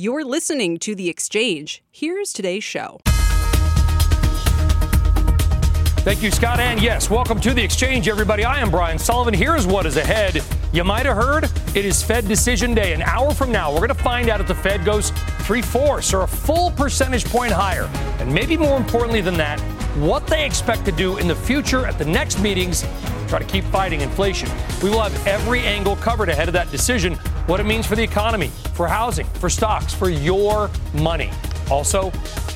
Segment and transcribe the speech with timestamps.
[0.00, 1.82] You're listening to The Exchange.
[1.90, 3.00] Here's today's show.
[6.04, 6.60] Thank you, Scott.
[6.60, 8.44] And yes, welcome to the exchange, everybody.
[8.44, 9.34] I am Brian Sullivan.
[9.34, 10.40] Here's what is ahead.
[10.72, 12.92] You might have heard it is Fed decision day.
[12.92, 16.14] An hour from now, we're going to find out if the Fed goes three fourths
[16.14, 17.90] or a full percentage point higher.
[18.20, 19.60] And maybe more importantly than that,
[20.02, 22.84] what they expect to do in the future at the next meetings
[23.28, 24.48] try to keep fighting inflation.
[24.82, 27.14] We will have every angle covered ahead of that decision,
[27.46, 31.30] what it means for the economy, for housing, for stocks, for your money.
[31.70, 32.10] Also,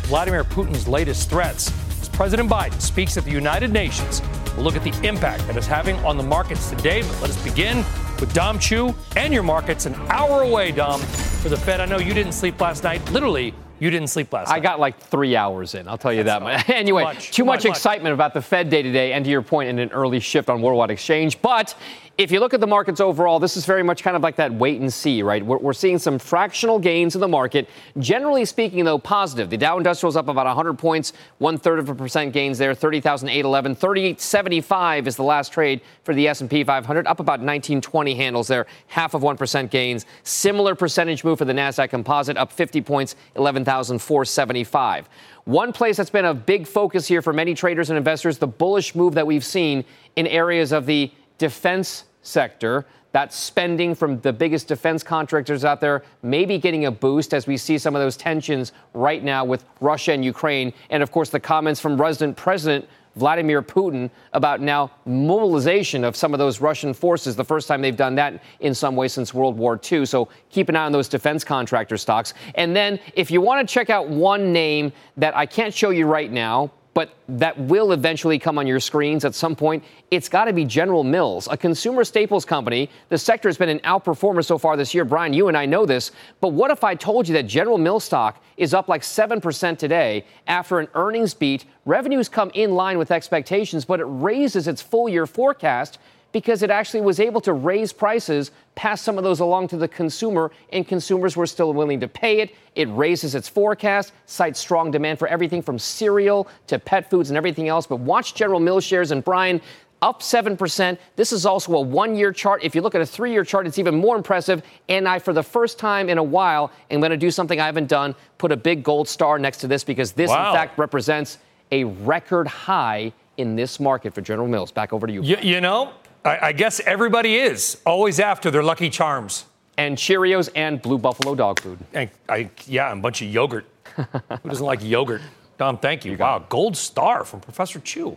[0.09, 4.22] Vladimir Putin's latest threats As President Biden speaks at the United Nations.
[4.55, 7.02] We'll look at the impact that is having on the markets today.
[7.02, 7.78] But let us begin
[8.20, 11.80] with Dom Chu and your markets an hour away, Dom, for the Fed.
[11.80, 13.11] I know you didn't sleep last night.
[13.11, 14.54] Literally, you didn't sleep last night.
[14.54, 15.88] I got like three hours in.
[15.88, 16.70] I'll tell you That's that.
[16.74, 19.70] anyway, much, too much, much excitement about the Fed day today, and to your point,
[19.70, 21.42] in an early shift on worldwide exchange.
[21.42, 21.74] But
[22.22, 24.52] if you look at the markets overall, this is very much kind of like that
[24.54, 25.44] wait and see, right?
[25.44, 27.68] We're, we're, seeing some fractional gains in the market.
[27.98, 29.50] Generally speaking, though, positive.
[29.50, 32.74] The Dow Industrial is up about 100 points, one third of a percent gains there,
[32.74, 33.74] 30,811.
[33.74, 39.14] 3875 is the last trade for the S&P 500, up about 1920 handles there, half
[39.14, 40.06] of one percent gains.
[40.22, 45.08] Similar percentage move for the Nasdaq Composite, up 50 points, 11,475.
[45.44, 48.94] One place that's been a big focus here for many traders and investors, the bullish
[48.94, 52.87] move that we've seen in areas of the defense sector.
[53.12, 57.59] That spending from the biggest defense contractors out there maybe getting a boost as we
[57.59, 60.73] see some of those tensions right now with Russia and Ukraine.
[60.89, 66.33] And of course, the comments from President President Vladimir Putin about now mobilization of some
[66.33, 69.56] of those Russian forces, the first time they've done that in some way since World
[69.56, 70.06] War II.
[70.06, 72.34] So keep an eye on those defense contractor stocks.
[72.55, 76.06] And then if you want to check out one name that I can't show you
[76.06, 79.82] right now, but that will eventually come on your screens at some point.
[80.10, 82.90] It's got to be General Mills, a consumer staples company.
[83.08, 85.04] The sector has been an outperformer so far this year.
[85.04, 88.04] Brian, you and I know this, but what if I told you that General Mills
[88.04, 91.64] stock is up like 7% today after an earnings beat?
[91.86, 95.98] Revenues come in line with expectations, but it raises its full year forecast
[96.32, 99.88] because it actually was able to raise prices, pass some of those along to the
[99.88, 102.54] consumer, and consumers were still willing to pay it.
[102.75, 107.37] It raises its forecast, cites strong demand for everything from cereal to pet foods and
[107.37, 107.87] everything else.
[107.87, 109.60] But watch General Mills shares and Brian.
[110.00, 110.98] Up 7%.
[111.15, 112.64] This is also a one year chart.
[112.64, 114.64] If you look at a three year chart, it's even more impressive.
[114.88, 117.66] And I, for the first time in a while, am going to do something I
[117.66, 120.49] haven't done put a big gold star next to this because this, wow.
[120.49, 121.38] in fact, represents
[121.70, 124.72] a record high in this market for General Mills.
[124.72, 125.22] Back over to you.
[125.22, 125.93] You, you know,
[126.25, 129.47] I, I guess everybody is always after their Lucky Charms.
[129.78, 131.78] And Cheerios and Blue Buffalo dog food.
[131.94, 133.65] And I, yeah, and a bunch of yogurt.
[133.97, 135.22] Who doesn't like yogurt?
[135.56, 136.12] Dom, thank you.
[136.12, 138.16] you wow, gold star from Professor Chu.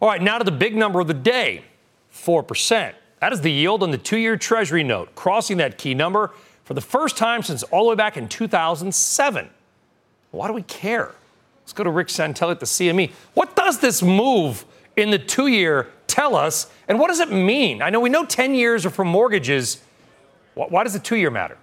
[0.00, 1.64] All right, now to the big number of the day
[2.12, 2.92] 4%.
[3.20, 6.32] That is the yield on the two year Treasury note, crossing that key number
[6.64, 9.48] for the first time since all the way back in 2007.
[10.30, 11.14] Why do we care?
[11.62, 13.12] Let's go to Rick Santelli at the CME.
[13.34, 14.64] What does this move
[14.96, 16.70] in the two year tell us?
[16.88, 17.82] And what does it mean?
[17.82, 19.82] I know we know 10 years are for mortgages.
[20.54, 21.56] Why does the two year matter?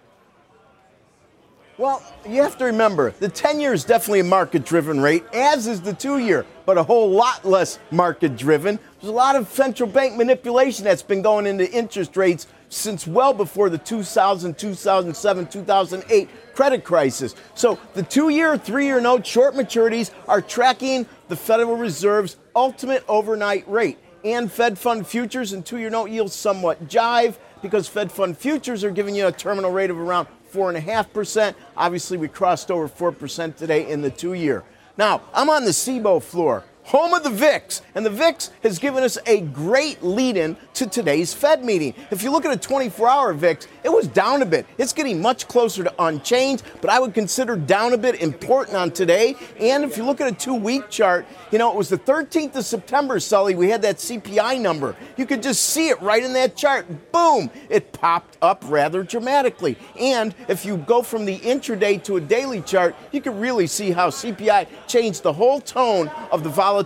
[1.78, 5.66] Well, you have to remember the 10 year is definitely a market driven rate, as
[5.66, 8.78] is the two year, but a whole lot less market driven.
[9.00, 13.34] There's a lot of central bank manipulation that's been going into interest rates since well
[13.34, 17.34] before the 2000, 2007, 2008 credit crisis.
[17.56, 23.06] So the two year, three year note short maturities are tracking the Federal Reserve's ultimate
[23.08, 28.12] overnight rate and Fed fund futures and two year note yields somewhat jive because Fed
[28.12, 31.54] fund futures are giving you a terminal rate of around 4.5%.
[31.78, 34.64] Obviously, we crossed over 4% today in the two year.
[34.98, 37.84] Now, I'm on the CBOE floor home of the VIX.
[37.94, 41.94] And the VIX has given us a great lead in to today's Fed meeting.
[42.10, 44.66] If you look at a 24 hour VIX, it was down a bit.
[44.80, 48.90] It's getting much closer to unchanged, but I would consider down a bit important on
[48.90, 49.36] today.
[49.60, 52.56] And if you look at a two week chart, you know, it was the 13th
[52.56, 53.54] of September, Sully.
[53.54, 54.96] We had that CPI number.
[55.16, 57.12] You could just see it right in that chart.
[57.12, 57.52] Boom!
[57.70, 59.78] It popped up rather dramatically.
[60.00, 63.92] And if you go from the intraday to a daily chart, you can really see
[63.92, 66.79] how CPI changed the whole tone of the volatility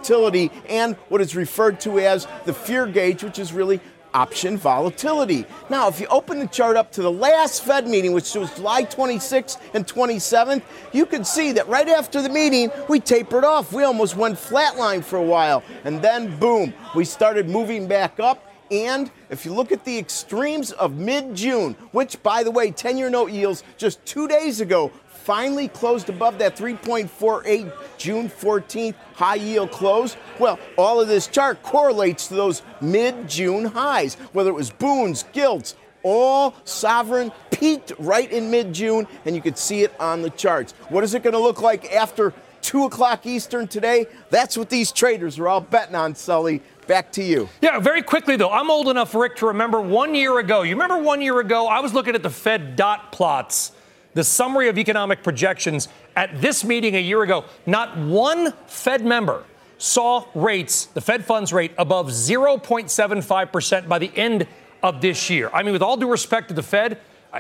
[0.70, 3.80] and what is referred to as the fear gauge, which is really
[4.14, 5.46] option volatility.
[5.70, 8.84] Now, if you open the chart up to the last Fed meeting, which was July
[8.84, 10.62] 26th and 27th,
[10.92, 13.74] you can see that right after the meeting, we tapered off.
[13.74, 15.64] We almost went flatline for a while.
[15.84, 18.50] And then, boom, we started moving back up.
[18.72, 22.98] And if you look at the extremes of mid June, which, by the way, 10
[22.98, 24.92] year note yields just two days ago
[25.24, 30.18] finally closed above that 3.48 June 14th high yield close?
[30.40, 35.24] Well, all of this chart correlates to those mid June highs, whether it was Bunds,
[35.34, 40.30] Gilts, all sovereign peaked right in mid June, and you could see it on the
[40.30, 40.74] charts.
[40.90, 44.08] What is it going to look like after 2 o'clock Eastern today?
[44.30, 46.62] That's what these traders are all betting on, Sully.
[46.88, 47.48] Back to you.
[47.62, 50.64] Yeah, very quickly though, I'm old enough, Rick, to remember one year ago.
[50.64, 53.72] You remember one year ago, I was looking at the Fed dot plots,
[54.14, 57.46] the summary of economic projections at this meeting a year ago.
[57.66, 59.44] Not one Fed member
[59.78, 64.48] saw rates, the Fed funds rate, above 0.75% by the end
[64.82, 65.50] of this year.
[65.54, 67.00] I mean, with all due respect to the Fed,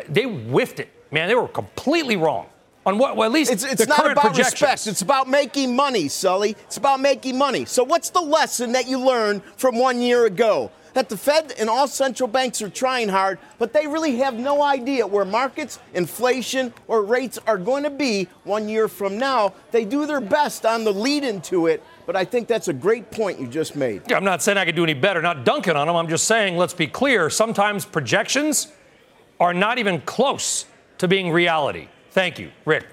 [0.10, 0.90] they whiffed it.
[1.12, 2.48] Man, they were completely wrong
[2.86, 6.52] on what well, at least it's, it's not about respect it's about making money sully
[6.66, 10.72] it's about making money so what's the lesson that you learned from one year ago
[10.94, 14.62] that the fed and all central banks are trying hard but they really have no
[14.62, 19.86] idea where markets inflation or rates are going to be one year from now they
[19.86, 23.40] do their best on the lead into it but I think that's a great point
[23.40, 24.01] you just made.
[24.10, 25.95] Yeah, I'm not saying I could do any better, not dunking on them.
[25.95, 27.30] I'm just saying, let's be clear.
[27.30, 28.72] Sometimes projections
[29.39, 30.66] are not even close
[30.98, 31.88] to being reality.
[32.12, 32.86] Thank you, Rick.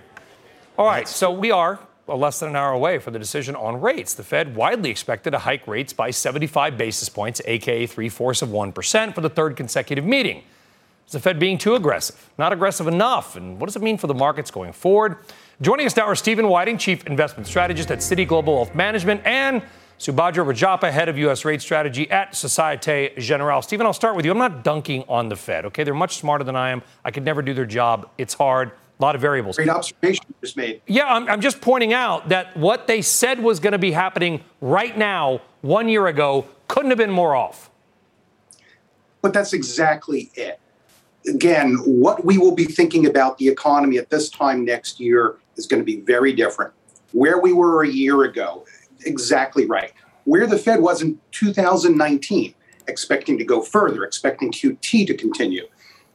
[0.79, 1.79] All right, so we are
[2.19, 4.15] less than an hour away for the decision on rates.
[4.15, 8.49] The Fed widely expected to hike rates by 75 basis points, aka three fourths of
[8.49, 10.43] 1%, for the third consecutive meeting.
[11.07, 12.31] Is the Fed being too aggressive?
[12.39, 13.35] Not aggressive enough?
[13.37, 15.17] And what does it mean for the markets going forward?
[15.61, 19.63] Joining us now are Stephen Whiting, Chief Investment Strategist at Citi Global Wealth Management, and
[19.99, 21.45] Subhadra Rajappa, Head of U.S.
[21.45, 23.61] Rate Strategy at Societe Generale.
[23.61, 24.31] Stephen, I'll start with you.
[24.31, 25.85] I'm not dunking on the Fed, okay?
[25.85, 26.81] They're much smarter than I am.
[27.05, 28.09] I could never do their job.
[28.17, 28.73] It's hard.
[29.01, 29.57] A lot of variables.
[29.57, 30.83] Great observation you just made.
[30.87, 34.45] Yeah, I'm, I'm just pointing out that what they said was going to be happening
[34.61, 37.71] right now, one year ago, couldn't have been more off.
[39.23, 40.61] But that's exactly it.
[41.27, 45.67] Again, what we will be thinking about the economy at this time next year is
[45.67, 46.73] going to be very different.
[47.13, 48.67] Where we were a year ago,
[49.07, 49.95] exactly right.
[50.25, 52.55] Where the Fed was in 2019,
[52.87, 55.67] expecting to go further, expecting QT to continue.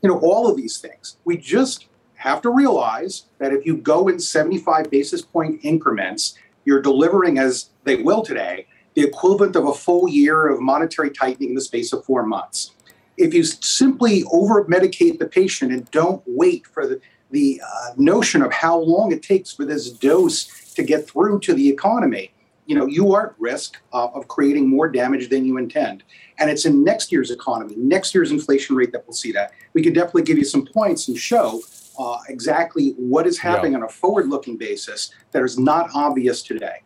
[0.04, 1.18] You know, all of these things.
[1.26, 1.88] We just
[2.26, 7.70] have to realize that if you go in 75 basis point increments, you're delivering, as
[7.84, 11.94] they will today, the equivalent of a full year of monetary tightening in the space
[11.94, 12.72] of four months.
[13.18, 17.00] If you simply over medicate the patient and don't wait for the,
[17.30, 21.54] the uh, notion of how long it takes for this dose to get through to
[21.54, 22.32] the economy,
[22.66, 26.04] you know, you are at risk uh, of creating more damage than you intend.
[26.40, 29.52] And it's in next year's economy, next year's inflation rate that we'll see that.
[29.74, 31.62] We can definitely give you some points and show
[31.98, 33.80] uh, exactly what is happening yeah.
[33.80, 36.82] on a forward looking basis that is not obvious today.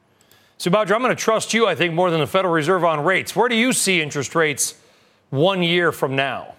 [0.57, 3.03] So, Subhadra, I'm going to trust you, I think, more than the Federal Reserve on
[3.03, 3.35] rates.
[3.35, 4.75] Where do you see interest rates
[5.29, 6.55] one year from now?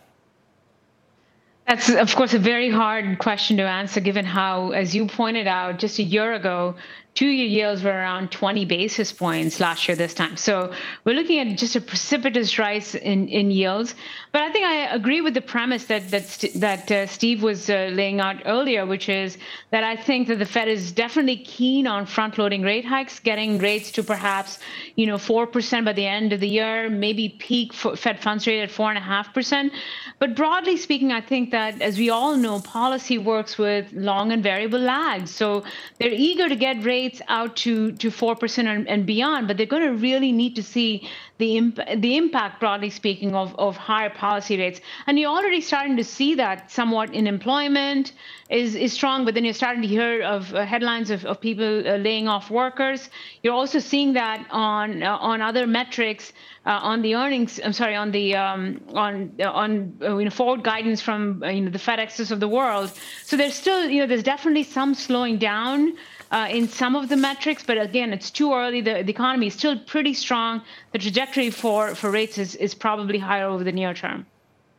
[1.69, 5.79] That's, of course, a very hard question to answer, given how, as you pointed out,
[5.79, 6.75] just a year ago,
[7.15, 10.37] two-year yields were around 20 basis points last year this time.
[10.37, 10.73] So
[11.05, 13.95] we're looking at just a precipitous rise in, in yields.
[14.33, 17.91] But I think I agree with the premise that that that uh, Steve was uh,
[17.93, 19.39] laying out earlier, which is
[19.71, 23.91] that I think that the Fed is definitely keen on front-loading rate hikes, getting rates
[23.93, 24.59] to perhaps
[24.95, 28.62] you know four percent by the end of the year, maybe peak Fed funds rate
[28.62, 29.73] at four and a half percent.
[30.21, 34.43] But broadly speaking, I think that as we all know, policy works with long and
[34.43, 35.31] variable lags.
[35.31, 35.65] So
[35.99, 39.75] they're eager to get rates rates out to to four percent and, beyond, but they're
[39.76, 40.93] going to really need to see
[41.38, 44.81] the imp- the impact, broadly speaking, of of higher policy rates.
[45.06, 48.12] And you're already starting to see that somewhat in employment
[48.61, 51.70] is is strong, but then you're starting to hear of uh, headlines of, of people
[51.87, 53.00] uh, laying off workers.
[53.42, 56.33] You're also seeing that on uh, on other metrics.
[56.66, 58.62] Uh, on the earnings, I'm sorry, on the um,
[59.04, 59.71] on uh, on
[60.02, 61.21] uh, you know forward guidance from
[61.57, 62.88] you know the FedExes of the world.
[63.25, 65.97] So there's still you know there's definitely some slowing down
[66.31, 68.81] uh, in some of the metrics, but again, it's too early.
[68.81, 70.63] The, the economy is still pretty strong.
[70.93, 74.27] The trajectory for, for rates is, is probably higher over the near term.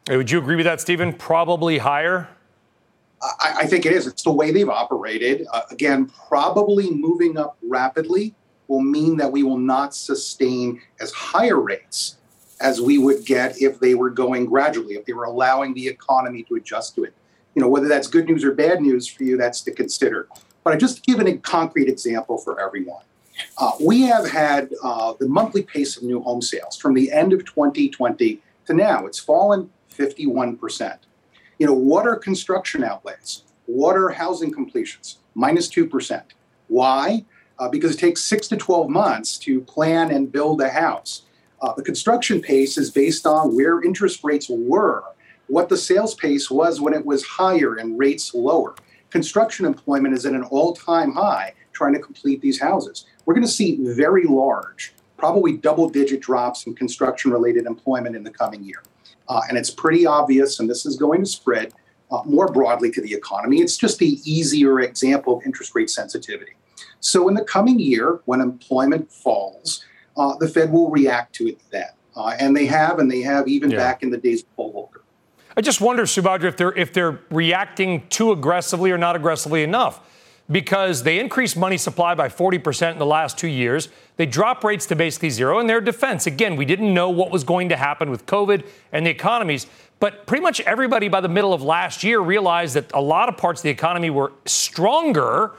[0.07, 1.13] Hey, would you agree with that, Stephen?
[1.13, 2.29] Probably higher?
[3.21, 4.07] I, I think it is.
[4.07, 5.45] It's the way they've operated.
[5.53, 8.33] Uh, again, probably moving up rapidly
[8.67, 12.17] will mean that we will not sustain as higher rates
[12.61, 16.43] as we would get if they were going gradually, if they were allowing the economy
[16.43, 17.13] to adjust to it.
[17.55, 20.29] You know, whether that's good news or bad news for you, that's to consider.
[20.63, 23.03] But I just give a concrete example for everyone.
[23.57, 27.33] Uh, we have had uh, the monthly pace of new home sales from the end
[27.33, 29.05] of 2020 to now.
[29.05, 30.97] It's fallen 51%.
[31.57, 33.43] You know, what are construction outlays?
[33.65, 35.17] What are housing completions?
[35.33, 36.23] Minus 2%.
[36.67, 37.25] Why?
[37.59, 41.23] Uh, because it takes six to 12 months to plan and build a house.
[41.61, 45.03] Uh, the construction pace is based on where interest rates were,
[45.47, 48.73] what the sales pace was when it was higher and rates lower
[49.11, 53.05] construction employment is at an all time high trying to complete these houses.
[53.25, 58.23] We're going to see very large, probably double digit drops in construction related employment in
[58.23, 58.83] the coming year.
[59.31, 61.73] uh, and it's pretty obvious, and this is going to spread
[62.11, 63.61] uh, more broadly to the economy.
[63.61, 66.53] It's just the easier example of interest rate sensitivity.
[66.99, 69.85] So, in the coming year, when employment falls,
[70.17, 71.89] uh, the Fed will react to it then.
[72.15, 73.77] Uh, and they have, and they have even yeah.
[73.77, 75.00] back in the days of Paul Volcker.
[75.55, 79.99] I just wonder, Subhadra, if they're if they're reacting too aggressively or not aggressively enough,
[80.51, 83.89] because they increased money supply by 40% in the last two years.
[84.17, 85.59] They drop rates to basically zero.
[85.59, 89.05] In their defense, again, we didn't know what was going to happen with COVID and
[89.05, 89.67] the economies,
[89.99, 93.37] but pretty much everybody by the middle of last year realized that a lot of
[93.37, 95.51] parts of the economy were stronger.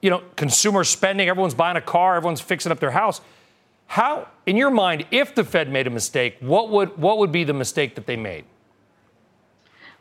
[0.00, 3.20] You know, consumer spending, everyone's buying a car, everyone's fixing up their house.
[3.86, 7.42] How, in your mind, if the Fed made a mistake, what would what would be
[7.44, 8.44] the mistake that they made?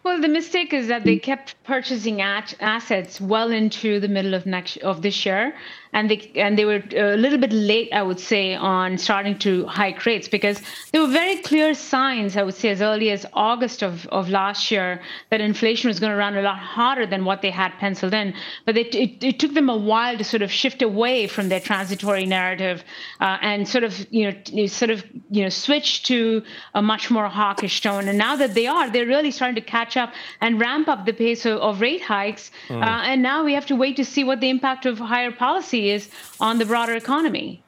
[0.07, 1.21] Well, the mistake is that they mm.
[1.21, 5.53] kept purchasing assets well into the middle of next of this year,
[5.98, 9.66] and they and they were a little bit late, I would say, on starting to
[9.66, 10.62] hike rates because
[10.92, 14.70] there were very clear signs, I would say, as early as August of, of last
[14.70, 15.01] year
[15.32, 18.36] that inflation was going to run a lot hotter than what they had penciled in.
[18.66, 21.60] But it, it, it took them a while to sort of shift away from their
[21.60, 22.84] transitory narrative
[23.20, 26.44] uh, and sort of you know sort of you know switch to
[26.75, 28.08] a much more hawkish tone.
[28.08, 31.13] And now that they are, they're really starting to catch up and ramp up the
[31.13, 32.51] pace of, of rate hikes.
[32.68, 32.84] Mm.
[32.84, 35.87] Uh, and now we have to wait to see what the impact of higher policy
[35.89, 37.63] is on the broader economy.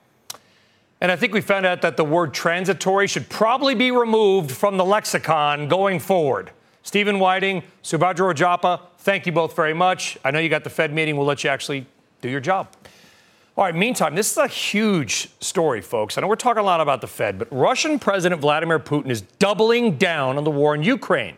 [1.01, 4.77] And I think we found out that the word transitory should probably be removed from
[4.77, 6.51] the lexicon going forward.
[6.83, 10.17] Stephen Whiting, Subhadra Rajappa, thank you both very much.
[10.25, 11.15] I know you got the Fed meeting.
[11.15, 11.85] We'll let you actually
[12.21, 12.67] do your job.
[13.55, 16.17] All right, meantime, this is a huge story, folks.
[16.17, 19.21] I know we're talking a lot about the Fed, but Russian President Vladimir Putin is
[19.21, 21.35] doubling down on the war in Ukraine,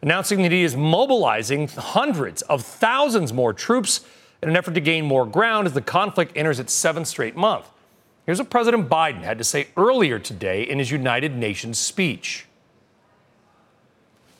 [0.00, 4.06] announcing that he is mobilizing hundreds of thousands more troops
[4.44, 7.66] in an effort to gain more ground as the conflict enters its seventh straight month.
[8.26, 12.46] Here's what President Biden had to say earlier today in his United Nations speech.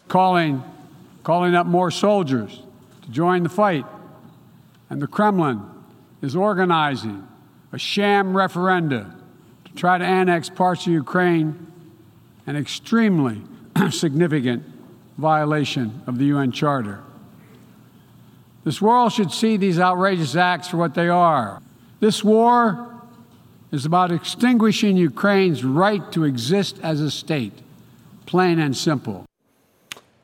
[0.08, 0.62] Calling,
[1.22, 2.62] calling up more soldiers
[3.02, 3.86] to join the fight.
[4.90, 5.62] And the Kremlin
[6.20, 7.26] is organizing
[7.72, 9.14] a sham referenda
[9.64, 11.66] to try to annex parts of Ukraine,
[12.46, 13.40] an extremely
[13.90, 14.64] significant
[15.16, 17.02] violation of the UN Charter.
[18.64, 21.60] This world should see these outrageous acts for what they are.
[22.00, 23.02] This war
[23.70, 27.52] is about extinguishing Ukraine's right to exist as a state,
[28.24, 29.26] plain and simple.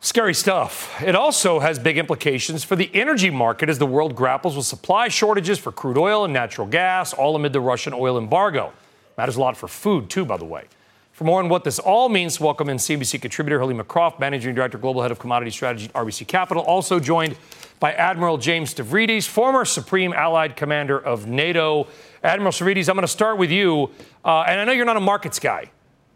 [0.01, 1.03] Scary stuff.
[1.03, 5.09] It also has big implications for the energy market as the world grapples with supply
[5.09, 8.73] shortages for crude oil and natural gas, all amid the Russian oil embargo.
[9.19, 10.65] Matters a lot for food, too, by the way.
[11.13, 14.79] For more on what this all means, welcome in CNBC contributor Helima Croft, Managing Director,
[14.79, 17.37] Global Head of Commodity Strategy at RBC Capital, also joined
[17.81, 21.89] by Admiral James Stavridis, former Supreme Allied Commander of NATO.
[22.23, 23.91] Admiral Stavridis, I'm going to start with you.
[24.23, 25.71] Uh, and I know you're not a markets guy,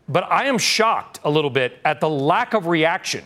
[0.07, 3.25] but I am shocked a little bit at the lack of reaction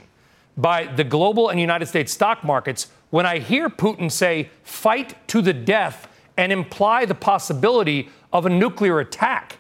[0.57, 5.43] by the global and United States stock markets when I hear Putin say, fight to
[5.43, 9.57] the death, and imply the possibility of a nuclear attack.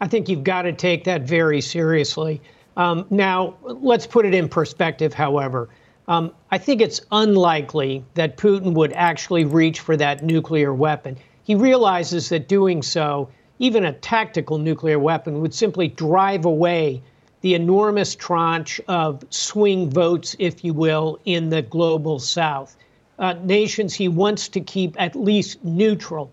[0.00, 2.42] I think you've got to take that very seriously.
[2.76, 5.68] Um, now, let's put it in perspective, however.
[6.08, 11.16] Um, I think it's unlikely that Putin would actually reach for that nuclear weapon.
[11.44, 13.28] He realizes that doing so,
[13.58, 17.02] even a tactical nuclear weapon, would simply drive away
[17.40, 22.76] the enormous tranche of swing votes, if you will, in the global south.
[23.18, 26.30] Uh, nations he wants to keep at least neutral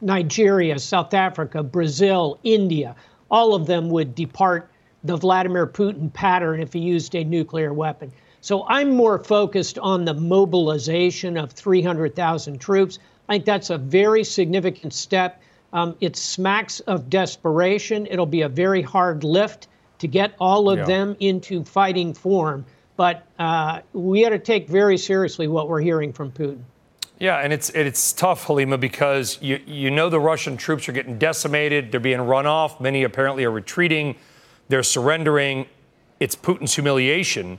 [0.00, 2.94] Nigeria, South Africa, Brazil, India,
[3.30, 4.70] all of them would depart
[5.04, 8.10] the Vladimir Putin pattern if he used a nuclear weapon.
[8.40, 12.98] So I'm more focused on the mobilization of 300,000 troops.
[13.28, 15.40] I think that's a very significant step.
[15.72, 18.06] Um, it smacks of desperation.
[18.10, 19.68] It'll be a very hard lift
[19.98, 20.84] to get all of yeah.
[20.84, 22.64] them into fighting form.
[22.96, 26.62] But uh, we got to take very seriously what we're hearing from Putin.
[27.18, 31.16] Yeah, and it's it's tough, Helima, because you you know the Russian troops are getting
[31.16, 31.92] decimated.
[31.92, 32.80] They're being run off.
[32.80, 34.16] Many apparently are retreating.
[34.68, 35.66] They're surrendering.
[36.20, 37.58] It's Putin's humiliation.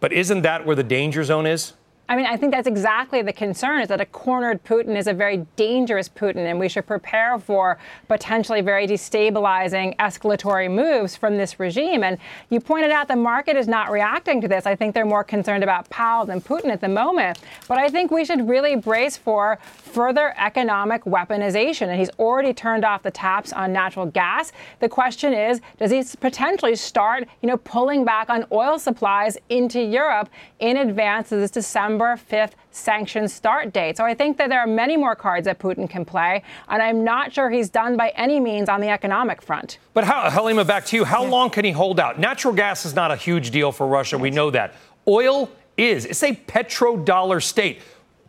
[0.00, 1.74] But isn't that where the danger zone is?
[2.12, 5.14] I mean, I think that's exactly the concern is that a cornered Putin is a
[5.14, 11.58] very dangerous Putin, and we should prepare for potentially very destabilizing escalatory moves from this
[11.58, 12.04] regime.
[12.04, 12.18] And
[12.50, 14.66] you pointed out the market is not reacting to this.
[14.66, 17.38] I think they're more concerned about Powell than Putin at the moment.
[17.66, 21.88] But I think we should really brace for further economic weaponization.
[21.88, 24.52] And he's already turned off the taps on natural gas.
[24.80, 29.80] The question is, does he potentially start, you know, pulling back on oil supplies into
[29.80, 30.28] Europe
[30.58, 32.01] in advance of this December?
[32.02, 33.96] December 5th sanction start date.
[33.96, 37.04] So I think that there are many more cards that Putin can play, and I'm
[37.04, 39.78] not sure he's done by any means on the economic front.
[39.94, 41.04] But how, Helima, back to you.
[41.04, 42.18] How long can he hold out?
[42.18, 44.18] Natural gas is not a huge deal for Russia.
[44.18, 44.74] We know that.
[45.06, 46.04] Oil is.
[46.04, 47.80] It's a petrodollar state.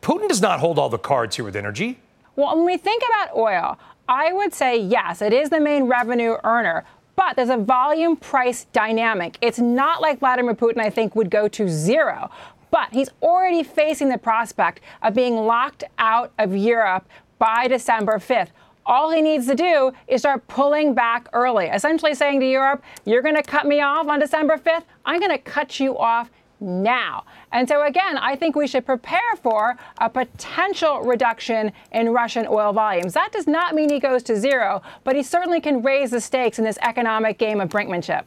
[0.01, 1.99] Putin does not hold all the cards here with energy.
[2.35, 6.35] Well, when we think about oil, I would say yes, it is the main revenue
[6.43, 6.83] earner.
[7.15, 9.37] But there's a volume price dynamic.
[9.39, 12.31] It's not like Vladimir Putin, I think, would go to zero.
[12.73, 18.47] But he's already facing the prospect of being locked out of Europe by December 5th.
[18.83, 23.21] All he needs to do is start pulling back early, essentially saying to Europe, You're
[23.21, 24.85] going to cut me off on December 5th.
[25.05, 27.25] I'm going to cut you off now.
[27.51, 32.73] And so, again, I think we should prepare for a potential reduction in Russian oil
[32.73, 33.13] volumes.
[33.13, 36.57] That does not mean he goes to zero, but he certainly can raise the stakes
[36.57, 38.23] in this economic game of brinkmanship.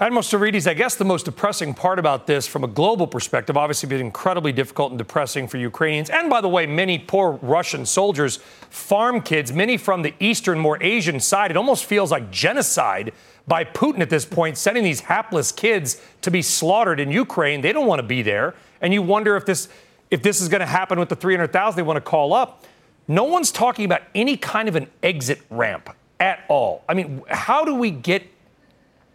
[0.00, 3.86] Admiral Stavridis, I guess the most depressing part about this from a global perspective, obviously
[3.86, 6.08] been incredibly difficult and depressing for Ukrainians.
[6.08, 8.38] And by the way, many poor Russian soldiers,
[8.70, 11.50] farm kids, many from the eastern, more Asian side.
[11.50, 13.12] It almost feels like genocide
[13.46, 17.60] by Putin at this point, sending these hapless kids to be slaughtered in Ukraine.
[17.60, 18.54] They don't want to be there.
[18.80, 19.68] And you wonder if this,
[20.10, 22.64] if this is going to happen with the 300,000 they want to call up.
[23.06, 26.84] No one's talking about any kind of an exit ramp at all.
[26.88, 28.22] I mean, how do we get,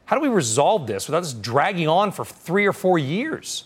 [0.06, 3.66] how do we resolve this without this dragging on for three or four years?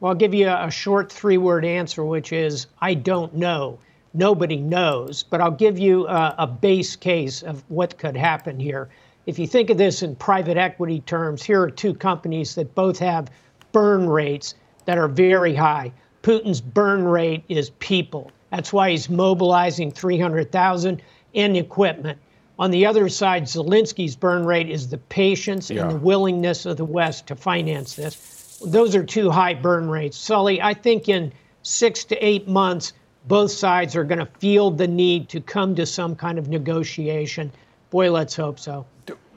[0.00, 3.78] Well, I'll give you a short three word answer, which is I don't know.
[4.14, 8.90] Nobody knows, but I'll give you a, a base case of what could happen here
[9.26, 12.98] if you think of this in private equity terms, here are two companies that both
[12.98, 13.30] have
[13.70, 14.54] burn rates
[14.84, 15.92] that are very high.
[16.22, 18.30] Putin's burn rate is people.
[18.50, 21.00] That's why he's mobilizing 300,000
[21.34, 22.18] in equipment.
[22.62, 25.82] On the other side, Zelensky's burn rate is the patience yeah.
[25.82, 28.62] and the willingness of the West to finance this.
[28.64, 30.16] Those are two high burn rates.
[30.16, 32.92] Sully, I think in six to eight months,
[33.26, 37.50] both sides are going to feel the need to come to some kind of negotiation.
[37.90, 38.86] Boy, let's hope so.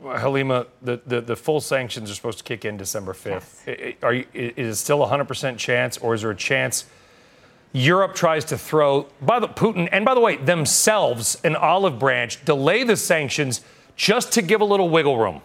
[0.03, 3.65] Helima, the, the, the, full sanctions are supposed to kick in December 5th.
[3.65, 3.95] Yes.
[4.03, 6.85] Are you, is it still a 100% chance, or is there a chance
[7.75, 12.43] Europe tries to throw, by the Putin, and by the way, themselves, an olive branch,
[12.45, 13.59] delay the sanctions
[13.97, 15.41] just to give a little wiggle room?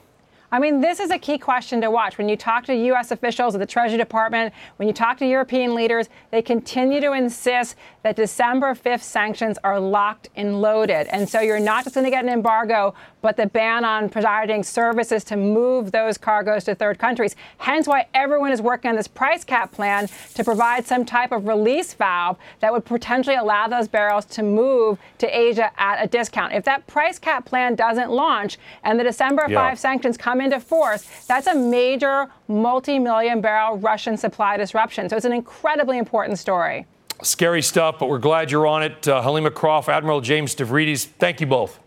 [0.53, 2.19] I mean, this is a key question to watch.
[2.19, 3.13] When you talk to U.S.
[3.13, 7.77] officials at the Treasury Department, when you talk to European leaders, they continue to insist
[8.03, 11.07] that December 5th sanctions are locked and loaded.
[11.09, 14.63] And so you're not just going to get an embargo, but the ban on providing
[14.65, 17.37] services to move those cargoes to third countries.
[17.59, 21.47] Hence why everyone is working on this price cap plan to provide some type of
[21.47, 26.55] release valve that would potentially allow those barrels to move to Asia at a discount.
[26.55, 29.71] If that price cap plan doesn't launch and the December yeah.
[29.71, 35.09] 5 sanctions come into force, that's a major multi million barrel Russian supply disruption.
[35.09, 36.87] So it's an incredibly important story.
[37.22, 39.07] Scary stuff, but we're glad you're on it.
[39.07, 41.79] Uh, Helima Croft, Admiral James Stavridis, thank you both.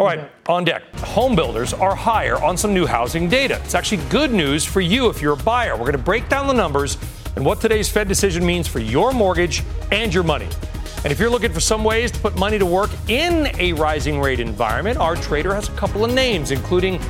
[0.00, 0.82] All right, on deck.
[1.00, 3.60] Home builders are higher on some new housing data.
[3.64, 5.72] It's actually good news for you if you're a buyer.
[5.72, 6.96] We're going to break down the numbers
[7.36, 10.48] and what today's Fed decision means for your mortgage and your money.
[11.02, 14.20] And if you're looking for some ways to put money to work in a rising
[14.20, 17.00] rate environment, our trader has a couple of names, including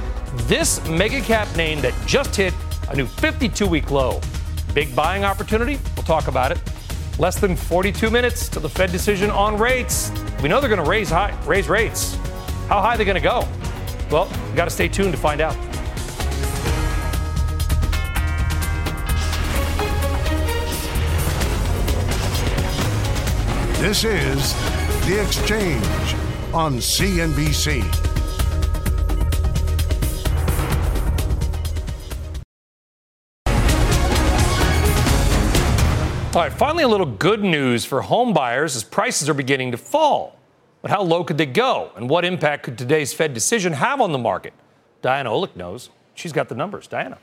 [0.46, 2.54] this mega cap name that just hit
[2.88, 4.20] a new 52 week low.
[4.74, 5.78] Big buying opportunity?
[5.96, 6.60] We'll talk about it.
[7.18, 10.12] Less than 42 minutes to the Fed decision on rates.
[10.40, 12.14] We know they're going to raise high, raise rates.
[12.68, 13.46] How high are they going to go?
[14.08, 15.56] Well, you got to stay tuned to find out.
[23.80, 24.52] This is
[25.06, 26.14] The Exchange
[26.52, 27.82] on CNBC.
[36.36, 39.78] All right, finally, a little good news for home buyers as prices are beginning to
[39.78, 40.36] fall.
[40.82, 41.90] But how low could they go?
[41.96, 44.52] And what impact could today's Fed decision have on the market?
[45.00, 45.88] Diana Olick knows.
[46.14, 46.86] She's got the numbers.
[46.86, 47.16] Diana.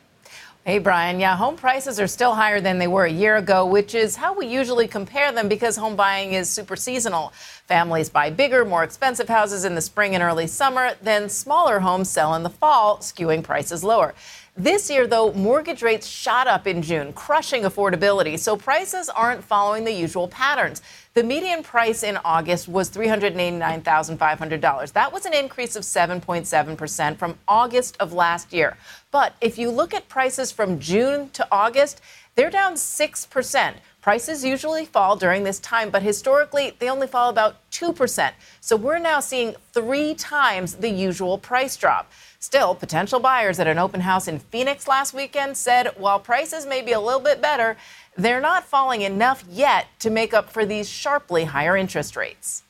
[0.68, 1.22] Hey, Brian.
[1.22, 4.34] Yeah, home prices are still higher than they were a year ago, which is how
[4.34, 7.32] we usually compare them because home buying is super seasonal.
[7.68, 12.10] Families buy bigger, more expensive houses in the spring and early summer, then smaller homes
[12.10, 14.14] sell in the fall, skewing prices lower.
[14.58, 19.86] This year, though, mortgage rates shot up in June, crushing affordability, so prices aren't following
[19.86, 20.82] the usual patterns.
[21.18, 24.92] The median price in August was $389,500.
[24.92, 28.78] That was an increase of 7.7% from August of last year.
[29.10, 32.02] But if you look at prices from June to August,
[32.36, 33.74] they're down 6%.
[34.00, 38.32] Prices usually fall during this time, but historically, they only fall about 2%.
[38.62, 42.12] So we're now seeing three times the usual price drop.
[42.40, 46.84] Still, potential buyers at an open house in Phoenix last weekend said while prices may
[46.84, 47.76] be a little bit better,
[48.18, 52.64] they're not falling enough yet to make up for these sharply higher interest rates.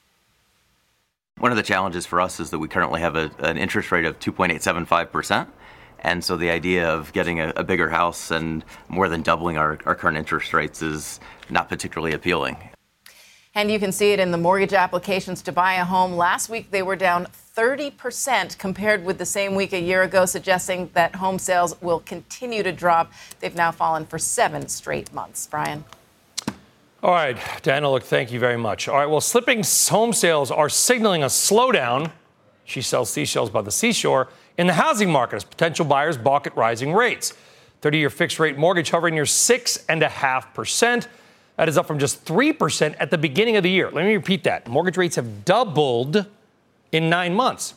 [1.39, 4.05] One of the challenges for us is that we currently have a, an interest rate
[4.05, 5.47] of 2.875%.
[5.99, 9.79] And so the idea of getting a, a, bigger house and more than doubling our,
[9.85, 12.57] our current interest rates is not particularly appealing.
[13.57, 16.13] And you can see it in the mortgage applications to buy a home.
[16.13, 20.91] Last week, they were down 30% compared with the same week a year ago, suggesting
[20.93, 23.11] that home sales will continue to drop.
[23.39, 25.47] They've now fallen for seven straight months.
[25.47, 25.83] Brian.
[27.01, 28.87] All right, Diana Olick, thank you very much.
[28.87, 32.11] All right, well, slipping home sales are signaling a slowdown.
[32.63, 34.27] She sells seashells by the seashore
[34.59, 37.33] in the housing market as potential buyers balk at rising rates.
[37.81, 41.07] 30 year fixed rate mortgage hovering near 6.5%.
[41.57, 43.89] That is up from just 3% at the beginning of the year.
[43.91, 44.67] Let me repeat that.
[44.67, 46.27] Mortgage rates have doubled
[46.91, 47.73] in nine months.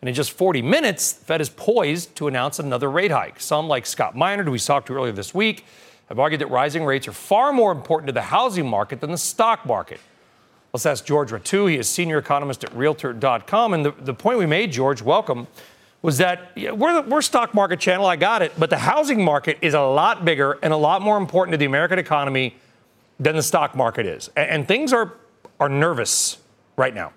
[0.00, 3.40] And in just 40 minutes, the Fed is poised to announce another rate hike.
[3.40, 5.64] Some, like Scott Minerd, who we talked to earlier this week,
[6.08, 9.18] have argued that rising rates are far more important to the housing market than the
[9.18, 9.98] stock market.
[10.72, 11.68] Let's ask George Ratiu.
[11.68, 13.74] He is senior economist at Realtor.com.
[13.74, 15.48] And the, the point we made, George, welcome,
[16.02, 19.58] was that yeah, we're, we're stock market channel, I got it, but the housing market
[19.62, 22.54] is a lot bigger and a lot more important to the American economy
[23.18, 24.30] than the stock market is.
[24.36, 25.14] And, and things are,
[25.58, 26.38] are nervous
[26.76, 27.12] right now.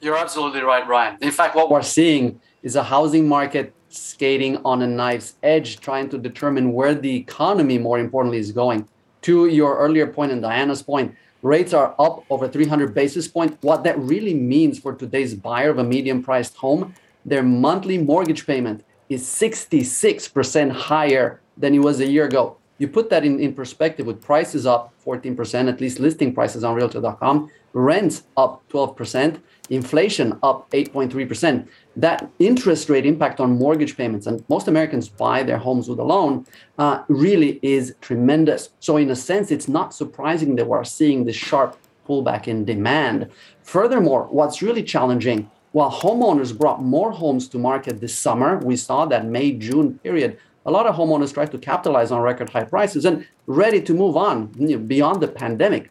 [0.00, 1.16] You're absolutely right, Ryan.
[1.20, 6.08] In fact, what we're seeing is a housing market skating on a knife's edge, trying
[6.08, 8.88] to determine where the economy, more importantly, is going.
[9.22, 13.56] To your earlier point and Diana's point, rates are up over 300 basis points.
[13.60, 18.46] What that really means for today's buyer of a medium priced home their monthly mortgage
[18.46, 22.56] payment is 66% higher than it was a year ago.
[22.82, 26.74] You put that in, in perspective with prices up 14%, at least listing prices on
[26.74, 29.40] realtor.com, rents up 12%,
[29.70, 31.68] inflation up 8.3%.
[31.94, 36.02] That interest rate impact on mortgage payments, and most Americans buy their homes with a
[36.02, 36.44] loan,
[36.76, 38.70] uh, really is tremendous.
[38.80, 43.30] So, in a sense, it's not surprising that we're seeing this sharp pullback in demand.
[43.62, 49.06] Furthermore, what's really challenging while homeowners brought more homes to market this summer, we saw
[49.06, 53.04] that May June period, a lot of homeowners tried to capitalize on record high prices
[53.04, 54.46] and ready to move on
[54.86, 55.90] beyond the pandemic.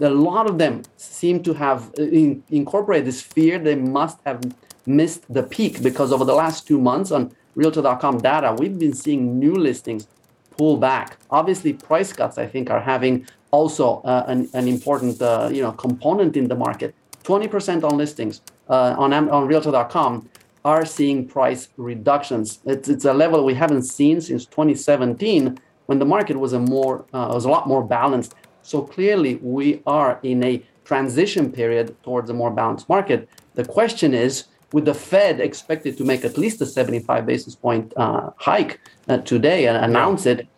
[0.00, 4.40] A lot of them seem to have uh, in, incorporated this fear they must have
[4.84, 9.38] missed the peak because over the last two months on Realtor.com data, we've been seeing
[9.38, 10.08] new listings
[10.56, 11.18] pull back.
[11.30, 15.72] Obviously, price cuts I think are having also uh, an, an important uh, you know
[15.72, 16.94] component in the market.
[17.24, 20.28] 20% on listings uh, on, on Realtor.com
[20.66, 22.58] are seeing price reductions.
[22.66, 27.06] It's, it's a level we haven't seen since 2017 when the market was a more
[27.14, 28.34] uh, was a lot more balanced.
[28.62, 33.28] So clearly, we are in a transition period towards a more balanced market.
[33.54, 37.92] The question is, with the Fed expected to make at least a 75 basis point
[37.96, 40.48] uh, hike uh, today and announce it,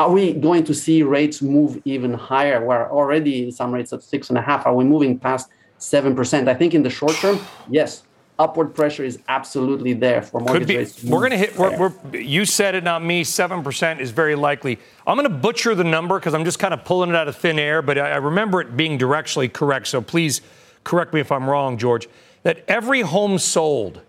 [0.00, 2.66] are we going to see rates move even higher?
[2.66, 4.66] We're already some rates at six and a half.
[4.66, 5.48] Are we moving past
[5.82, 6.48] 7%.
[6.48, 8.04] I think in the short term, yes,
[8.38, 11.04] upward pressure is absolutely there for mortgage be, rates.
[11.04, 11.56] We're going to hit.
[11.56, 13.24] We're, we're, you said it, not me.
[13.24, 14.78] Seven percent is very likely.
[15.06, 17.36] I'm going to butcher the number because I'm just kind of pulling it out of
[17.36, 19.88] thin air, but I, I remember it being directionally correct.
[19.88, 20.40] So please
[20.84, 22.08] correct me if I'm wrong, George.
[22.42, 24.00] That every home sold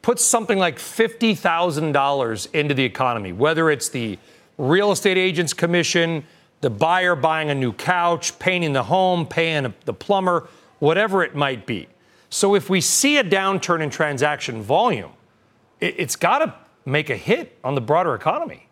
[0.00, 4.18] puts something like fifty thousand dollars into the economy, whether it's the
[4.56, 6.24] real estate agent's commission,
[6.62, 11.66] the buyer buying a new couch, painting the home, paying the plumber whatever it might
[11.66, 11.88] be.
[12.30, 15.12] So if we see a downturn in transaction volume,
[15.80, 18.68] it, has got to make a hit on the broader economy.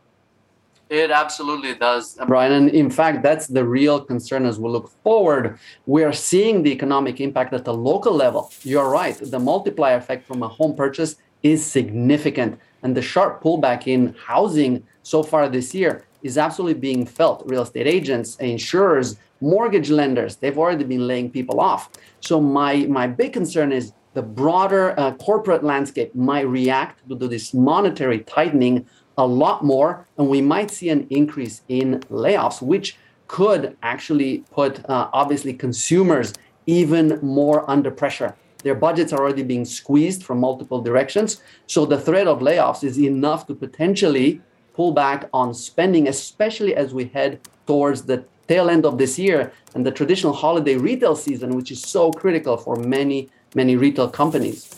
[0.89, 2.53] It absolutely does, Brian.
[2.53, 5.59] And in fact, that's the real concern as we look forward.
[5.87, 8.53] We are seeing the economic impact at the local level.
[8.63, 9.19] You're right.
[9.21, 12.61] The multiplier effect from a home purchase is significant.
[12.83, 17.43] And the sharp pullback in housing so far this year is absolutely being felt.
[17.47, 21.91] Real estate agents, insurers, mortgage lenders they've already been laying people off.
[22.21, 27.53] So my my big concern is the broader uh, corporate landscape might react to this
[27.53, 28.87] monetary tightening
[29.19, 32.97] a lot more and we might see an increase in layoffs which
[33.29, 36.33] could actually put uh, obviously consumers
[36.67, 38.35] even more under pressure.
[38.63, 42.99] Their budgets are already being squeezed from multiple directions so the threat of layoffs is
[42.99, 44.41] enough to potentially
[44.73, 49.53] pull back on spending especially as we head towards the tail end of this year
[49.75, 54.77] and the traditional holiday retail season, which is so critical for many, many retail companies.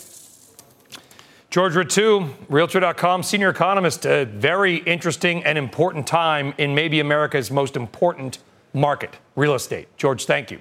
[1.50, 4.04] George Ratiu, Realtor.com, senior economist.
[4.04, 8.38] A very interesting and important time in maybe America's most important
[8.74, 9.88] market, real estate.
[9.96, 10.60] George, thank you.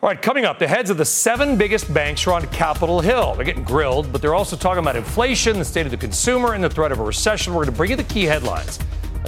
[0.00, 3.34] All right, coming up, the heads of the seven biggest banks are on Capitol Hill.
[3.34, 6.62] They're getting grilled, but they're also talking about inflation, the state of the consumer, and
[6.62, 7.52] the threat of a recession.
[7.52, 8.78] We're going to bring you the key headlines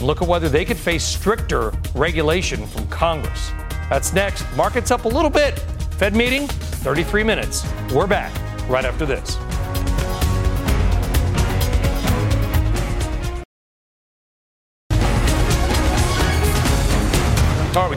[0.00, 3.52] and look at whether they could face stricter regulation from Congress.
[3.90, 4.46] That's next.
[4.56, 5.58] Markets up a little bit.
[5.98, 7.66] Fed meeting, 33 minutes.
[7.92, 8.32] We're back
[8.68, 9.36] right after this.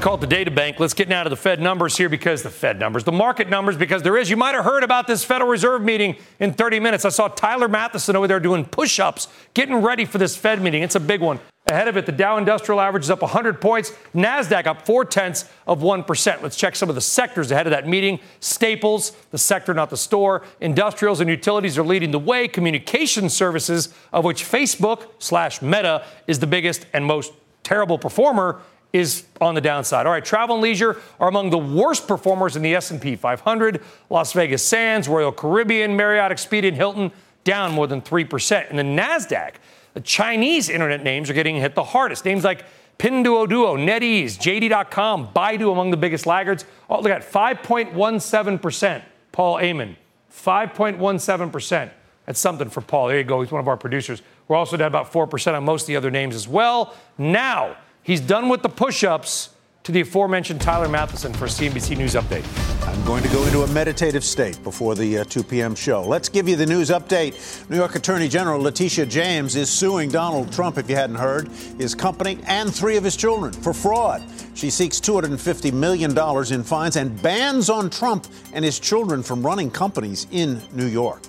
[0.03, 0.81] Call it the data bank.
[0.81, 3.77] Let's get now to the Fed numbers here because the Fed numbers, the market numbers,
[3.77, 4.29] because there is.
[4.29, 7.05] You might have heard about this Federal Reserve meeting in 30 minutes.
[7.05, 10.83] I saw Tyler Mathisen over there doing push ups, getting ready for this Fed meeting.
[10.83, 11.39] It's a big one.
[11.67, 15.49] Ahead of it, the Dow Industrial Average is up 100 points, NASDAQ up four tenths
[15.65, 16.41] of 1%.
[16.41, 18.19] Let's check some of the sectors ahead of that meeting.
[18.41, 20.43] Staples, the sector, not the store.
[20.59, 22.49] Industrials and utilities are leading the way.
[22.49, 27.31] Communication services, of which Facebook slash Meta is the biggest and most
[27.63, 28.61] terrible performer,
[28.93, 30.05] is on the downside.
[30.05, 33.81] All right, travel and leisure are among the worst performers in the S&P 500.
[34.09, 37.11] Las Vegas Sands, Royal Caribbean, Marriott, Expedia, and Hilton
[37.43, 38.69] down more than 3%.
[38.69, 39.55] In the Nasdaq,
[39.95, 42.23] the Chinese internet names are getting hit the hardest.
[42.23, 42.65] Names like
[42.99, 46.65] Pinduoduo, NetEase, JD.com, Baidu among the biggest laggards.
[46.89, 49.03] Oh, look at 5.17%.
[49.31, 49.97] Paul Amon,
[50.31, 51.91] 5.17%.
[52.25, 53.07] That's something for Paul.
[53.07, 53.41] There you go.
[53.41, 54.21] He's one of our producers.
[54.47, 56.95] We're also down about 4% on most of the other names as well.
[57.17, 59.49] Now, He's done with the push ups
[59.83, 62.43] to the aforementioned Tyler Mathisen for a CNBC News update.
[62.85, 65.73] I'm going to go into a meditative state before the uh, 2 p.m.
[65.73, 66.03] show.
[66.03, 67.69] Let's give you the news update.
[67.69, 71.95] New York Attorney General Letitia James is suing Donald Trump, if you hadn't heard, his
[71.95, 74.21] company, and three of his children for fraud.
[74.53, 76.11] She seeks $250 million
[76.53, 81.21] in fines and bans on Trump and his children from running companies in New York.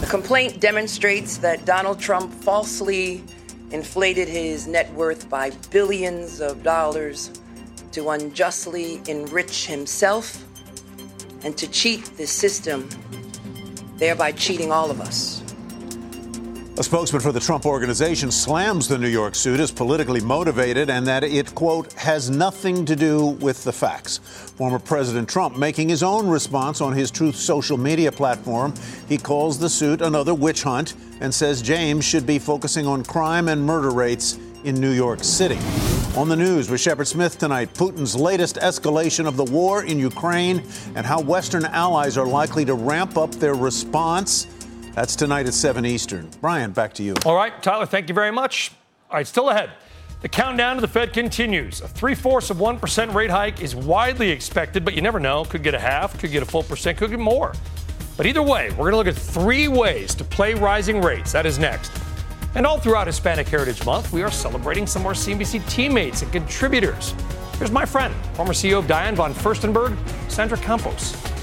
[0.00, 3.22] The complaint demonstrates that Donald Trump falsely
[3.74, 7.32] inflated his net worth by billions of dollars
[7.90, 10.44] to unjustly enrich himself
[11.42, 12.88] and to cheat the system,
[13.96, 15.43] thereby cheating all of us.
[16.76, 21.06] A spokesman for the Trump organization slams the New York suit as politically motivated and
[21.06, 24.18] that it, quote, has nothing to do with the facts.
[24.18, 28.74] Former President Trump making his own response on his Truth social media platform.
[29.08, 33.46] He calls the suit another witch hunt and says James should be focusing on crime
[33.46, 35.58] and murder rates in New York City.
[36.16, 40.64] On the news with Shepard Smith tonight, Putin's latest escalation of the war in Ukraine
[40.96, 44.48] and how Western allies are likely to ramp up their response.
[44.94, 46.30] That's tonight at 7 Eastern.
[46.40, 47.14] Brian, back to you.
[47.26, 48.70] All right, Tyler, thank you very much.
[49.10, 49.70] All right, still ahead.
[50.22, 51.80] The countdown to the Fed continues.
[51.80, 55.44] A three fourths of 1% rate hike is widely expected, but you never know.
[55.44, 57.52] Could get a half, could get a full percent, could get more.
[58.16, 61.32] But either way, we're going to look at three ways to play rising rates.
[61.32, 61.92] That is next.
[62.54, 66.30] And all throughout Hispanic Heritage Month, we are celebrating some of our CNBC teammates and
[66.30, 67.14] contributors.
[67.58, 69.96] Here's my friend, former CEO of Diane von Furstenberg,
[70.30, 71.33] Sandra Campos.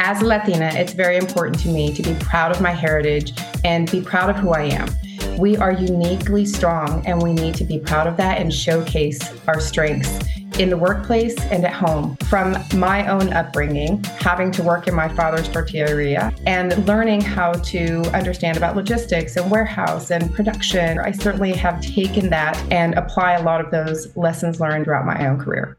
[0.00, 3.32] As a Latina, it's very important to me to be proud of my heritage
[3.64, 4.88] and be proud of who I am.
[5.36, 9.60] We are uniquely strong, and we need to be proud of that and showcase our
[9.60, 10.20] strengths
[10.60, 12.16] in the workplace and at home.
[12.28, 18.02] From my own upbringing, having to work in my father's tortilleria and learning how to
[18.14, 23.42] understand about logistics and warehouse and production, I certainly have taken that and apply a
[23.42, 25.76] lot of those lessons learned throughout my own career.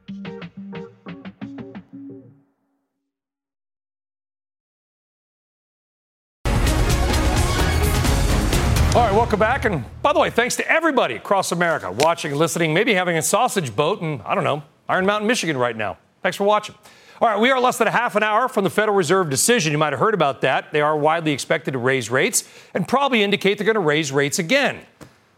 [9.00, 9.64] All right, welcome back.
[9.64, 13.22] And by the way, thanks to everybody across America watching, and listening, maybe having a
[13.22, 15.98] sausage boat in, I don't know, Iron Mountain, Michigan right now.
[16.22, 16.76] Thanks for watching.
[17.22, 19.72] All right, we are less than a half an hour from the Federal Reserve decision.
[19.72, 20.74] You might have heard about that.
[20.74, 24.38] They are widely expected to raise rates and probably indicate they're going to raise rates
[24.38, 24.82] again,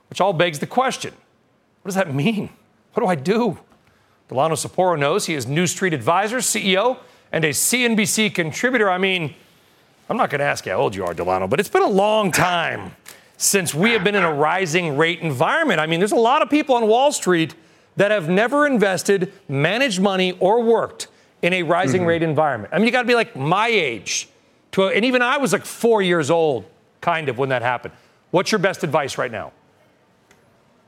[0.10, 2.50] which all begs the question what does that mean?
[2.94, 3.60] What do I do?
[4.28, 6.98] Delano Saporu knows he is New Street Advisor, CEO,
[7.32, 8.90] and a CNBC contributor.
[8.90, 9.36] I mean,
[10.10, 11.88] I'm not going to ask you how old you are, Delano, but it's been a
[11.88, 12.96] long time
[13.42, 15.80] since we have been in a rising rate environment.
[15.80, 17.56] I mean, there's a lot of people on Wall Street
[17.96, 21.08] that have never invested, managed money, or worked
[21.42, 22.10] in a rising mm-hmm.
[22.10, 22.72] rate environment.
[22.72, 24.30] I mean, you got to be like my age.
[24.74, 26.66] To, and even I was like four years old,
[27.02, 27.96] kind of, when that happened.
[28.30, 29.54] What's your best advice right now?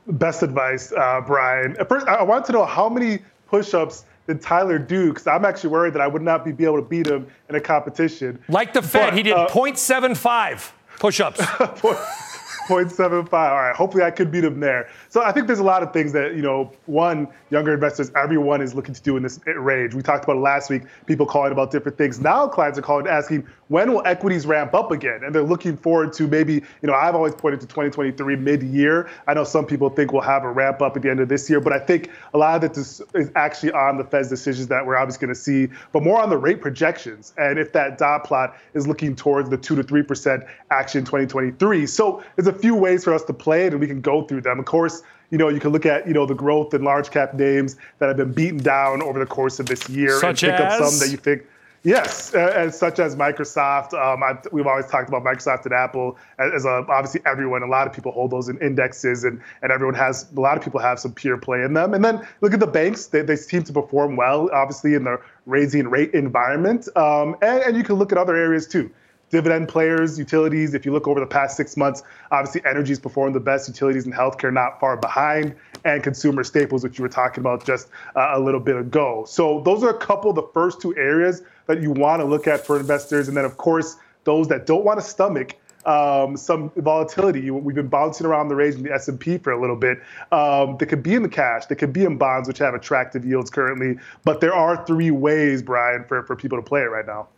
[0.06, 1.76] Best advice, uh, Brian.
[1.90, 5.10] First, I wanted to know how many push ups did Tyler do?
[5.10, 7.56] Because I'm actually worried that I would not be, be able to beat him in
[7.56, 8.40] a competition.
[8.48, 11.42] Like the Fed, but, he did uh, 0.75 push ups.
[12.66, 13.34] 0.75.
[13.34, 14.88] All right, hopefully I could beat him there.
[15.14, 18.64] So I think there's a lot of things that, you know, one, younger investors, everyone
[18.64, 19.94] is looking to do in this range.
[19.94, 22.20] We talked about last week, people calling about different things.
[22.20, 25.22] Now clients are calling asking, when will equities ramp up again?
[25.24, 29.08] And they're looking forward to maybe, you know, I've always pointed to 2023 mid-year.
[29.28, 31.48] I know some people think we'll have a ramp up at the end of this
[31.48, 33.04] year, but I think a lot of it is
[33.36, 36.38] actually on the Fed's decisions that we're obviously going to see, but more on the
[36.38, 37.36] rate projections.
[37.38, 41.86] And if that dot plot is looking towards the 2 to 3% action in 2023.
[41.86, 44.42] So there's a few ways for us to play it, and we can go through
[44.42, 44.58] them.
[44.58, 45.03] Of course,
[45.34, 48.08] you know, you can look at, you know, the growth in large cap names that
[48.08, 50.80] have been beaten down over the course of this year Such and pick as?
[50.80, 51.48] up some that you think
[51.86, 53.94] Yes, uh, such as Microsoft.
[53.94, 57.62] Um, I, we've always talked about Microsoft and Apple as, as a, obviously everyone.
[57.62, 60.64] A lot of people hold those in indexes, and, and everyone has a lot of
[60.64, 61.94] people have some pure play in them.
[61.94, 65.20] And then look at the banks; they, they seem to perform well, obviously in the
[65.46, 66.88] raising rate environment.
[66.96, 68.90] Um, and, and you can look at other areas too
[69.34, 70.76] dividend players, utilities.
[70.76, 74.14] If you look over the past six months, obviously energy's performed the best, utilities and
[74.14, 78.40] healthcare not far behind, and consumer staples, which you were talking about just uh, a
[78.40, 79.26] little bit ago.
[79.28, 82.46] So those are a couple of the first two areas that you want to look
[82.46, 83.28] at for investors.
[83.28, 85.56] And then, of course, those that don't want to stomach
[85.88, 87.50] um, some volatility.
[87.50, 89.98] We've been bouncing around the range in the S&P for a little bit.
[90.32, 91.66] Um, they could be in the cash.
[91.66, 93.98] They could be in bonds, which have attractive yields currently.
[94.24, 97.30] But there are three ways, Brian, for, for people to play it right now.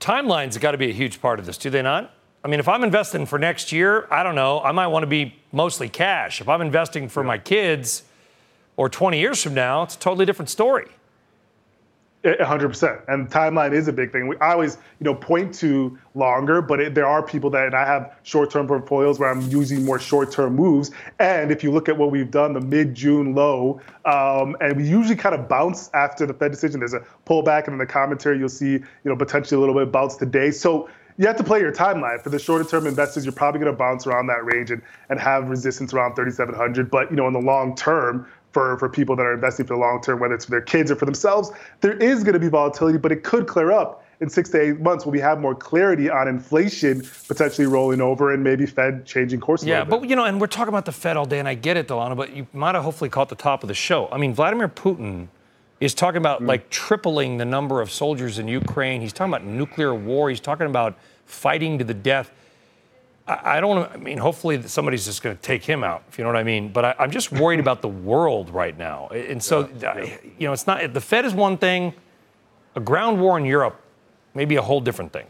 [0.00, 2.12] Timelines have got to be a huge part of this, do they not?
[2.44, 4.60] I mean, if I'm investing for next year, I don't know.
[4.60, 6.40] I might want to be mostly cash.
[6.40, 8.04] If I'm investing for my kids
[8.76, 10.88] or 20 years from now, it's a totally different story.
[12.26, 13.02] 100%.
[13.08, 14.26] And timeline is a big thing.
[14.26, 17.74] We, I always, you know, point to longer, but it, there are people that, and
[17.74, 20.90] I have short-term portfolios where I'm using more short-term moves.
[21.18, 25.16] And if you look at what we've done, the mid-June low, um, and we usually
[25.16, 26.80] kind of bounce after the Fed decision.
[26.80, 29.92] There's a pullback, and in the commentary, you'll see, you know, potentially a little bit
[29.92, 30.50] bounce today.
[30.50, 32.20] So you have to play your timeline.
[32.20, 35.18] For the shorter term investors, you're probably going to bounce around that range and, and
[35.18, 36.90] have resistance around 3,700.
[36.90, 39.80] But, you know, in the long term, for, for people that are investing for the
[39.80, 41.50] long term, whether it's for their kids or for themselves,
[41.82, 44.80] there is going to be volatility, but it could clear up in six to eight
[44.80, 49.40] months when we have more clarity on inflation potentially rolling over and maybe Fed changing
[49.40, 49.62] course.
[49.62, 51.76] Yeah, but you know, and we're talking about the Fed all day, and I get
[51.76, 54.08] it, Delano, but you might have hopefully caught the top of the show.
[54.10, 55.28] I mean, Vladimir Putin
[55.78, 56.48] is talking about mm.
[56.48, 59.02] like tripling the number of soldiers in Ukraine.
[59.02, 60.30] He's talking about nuclear war.
[60.30, 62.32] He's talking about fighting to the death.
[63.28, 63.90] I, don't.
[63.90, 66.44] I mean, hopefully somebody's just going to take him out, if you know what I
[66.44, 66.72] mean.
[66.72, 70.16] But I, am just worried about the world right now, and so yeah, yeah.
[70.38, 70.92] you know, it's not.
[70.92, 71.92] The Fed is one thing.
[72.76, 73.80] A ground war in Europe
[74.34, 75.26] may be a whole different thing.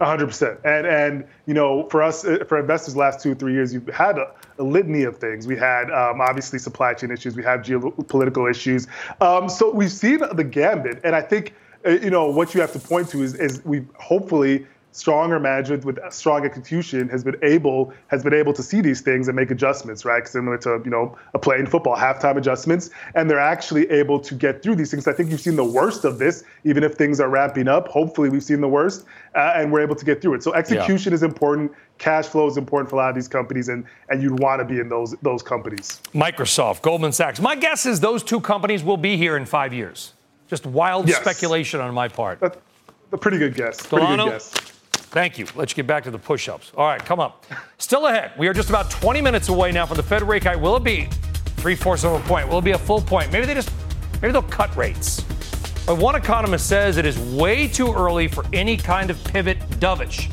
[0.00, 0.58] 100%.
[0.64, 3.88] And, and you know, for us, uh, for investors, last two or three years, you've
[3.88, 5.46] had a, a litany of things.
[5.46, 7.36] We had um, obviously supply chain issues.
[7.36, 8.86] We have geopolitical issues.
[9.20, 11.00] Um, so we've seen the gambit.
[11.04, 11.54] And I think,
[11.86, 15.84] uh, you know, what you have to point to is, is we hopefully stronger management
[15.84, 19.50] with strong execution has been able has been able to see these things and make
[19.50, 20.26] adjustments, right?
[20.26, 24.34] Similar to you know a play in football, halftime adjustments, and they're actually able to
[24.36, 25.08] get through these things.
[25.08, 27.88] I think you've seen the worst of this, even if things are ramping up.
[27.88, 29.04] Hopefully, we've seen the worst,
[29.34, 30.44] uh, and we're able to get through it.
[30.44, 31.16] So execution yeah.
[31.16, 31.72] is important.
[31.98, 34.64] Cash flow is important for a lot of these companies, and and you'd want to
[34.64, 36.00] be in those those companies.
[36.14, 37.40] Microsoft, Goldman Sachs.
[37.40, 40.12] My guess is those two companies will be here in five years.
[40.46, 41.18] Just wild yes.
[41.18, 42.38] speculation on my part.
[42.38, 42.58] That's
[43.10, 43.84] a pretty good guess.
[43.84, 44.73] Pretty good guess.
[45.14, 45.46] Thank you.
[45.54, 46.72] Let's get back to the push ups.
[46.76, 47.46] All right, come up.
[47.78, 48.32] Still ahead.
[48.36, 50.60] We are just about 20 minutes away now from the Fed rate hike.
[50.60, 51.08] Will it be
[51.58, 52.48] three fourths of a point?
[52.48, 53.30] Will it be a full point?
[53.30, 53.70] Maybe they just,
[54.20, 55.20] maybe they'll cut rates.
[55.86, 60.32] But one economist says it is way too early for any kind of pivot dovish.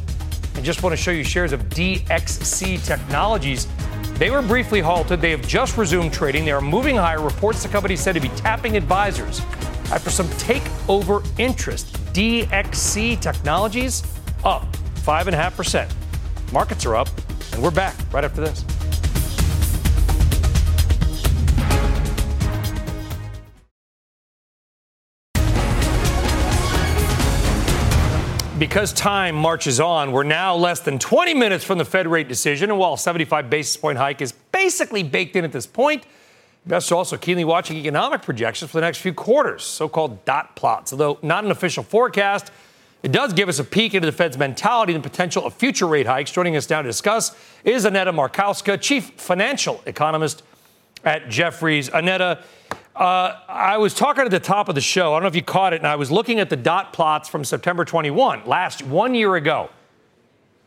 [0.55, 3.67] And just want to show you shares of DXC Technologies.
[4.15, 5.21] They were briefly halted.
[5.21, 6.43] They have just resumed trading.
[6.43, 7.21] They are moving higher.
[7.21, 9.41] Reports the company said to be tapping advisors
[9.91, 11.93] after some takeover interest.
[12.13, 14.01] DXC Technologies
[14.43, 14.65] up
[14.97, 16.53] 5.5%.
[16.53, 17.09] Markets are up,
[17.53, 18.65] and we're back right after this.
[28.61, 32.69] Because time marches on, we're now less than 20 minutes from the Fed rate decision.
[32.69, 36.03] And while a 75 basis point hike is basically baked in at this point,
[36.65, 40.55] investors are also keenly watching economic projections for the next few quarters, so called dot
[40.55, 40.93] plots.
[40.93, 42.51] Although not an official forecast,
[43.03, 46.05] it does give us a peek into the Fed's mentality and potential of future rate
[46.05, 46.31] hikes.
[46.31, 50.43] Joining us now to discuss is Aneta Markowska, chief financial economist
[51.03, 51.89] at Jefferies.
[51.89, 52.43] Aneta,
[52.95, 55.13] uh, I was talking at the top of the show.
[55.13, 57.27] I don't know if you caught it, and I was looking at the dot plots
[57.27, 59.69] from September 21, last one year ago.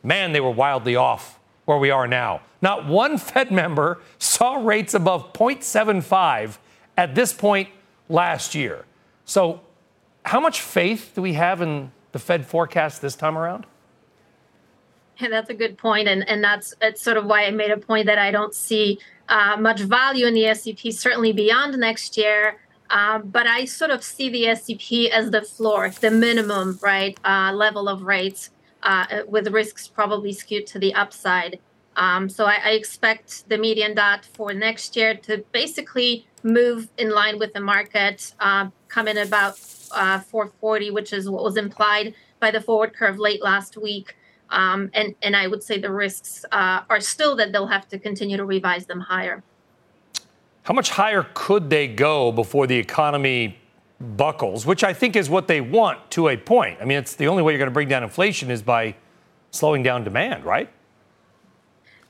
[0.02, 2.40] Man, they were wildly off where we are now.
[2.60, 6.58] Not one Fed member saw rates above 0.75
[6.96, 7.68] at this point
[8.08, 8.84] last year.
[9.24, 9.60] So,
[10.24, 13.66] how much faith do we have in the Fed forecast this time around?
[15.18, 17.76] Yeah, that's a good point, and and that's it's sort of why I made a
[17.76, 18.98] point that I don't see
[19.28, 22.60] uh, much value in the SEP certainly beyond next year.
[22.90, 27.50] Uh, but I sort of see the SEP as the floor, the minimum, right, uh,
[27.52, 28.50] level of rates,
[28.82, 31.58] uh, with risks probably skewed to the upside.
[31.96, 37.10] Um, so I, I, expect the median dot for next year to basically move in
[37.10, 39.56] line with the market, uh, come in about
[39.94, 44.16] uh, 440, which is what was implied by the forward curve late last week.
[44.50, 47.98] Um, and, and I would say the risks uh, are still that they'll have to
[47.98, 49.42] continue to revise them higher.
[50.64, 53.58] How much higher could they go before the economy
[54.00, 56.78] buckles, which I think is what they want to a point?
[56.80, 58.94] I mean, it's the only way you're going to bring down inflation is by
[59.50, 60.70] slowing down demand, right?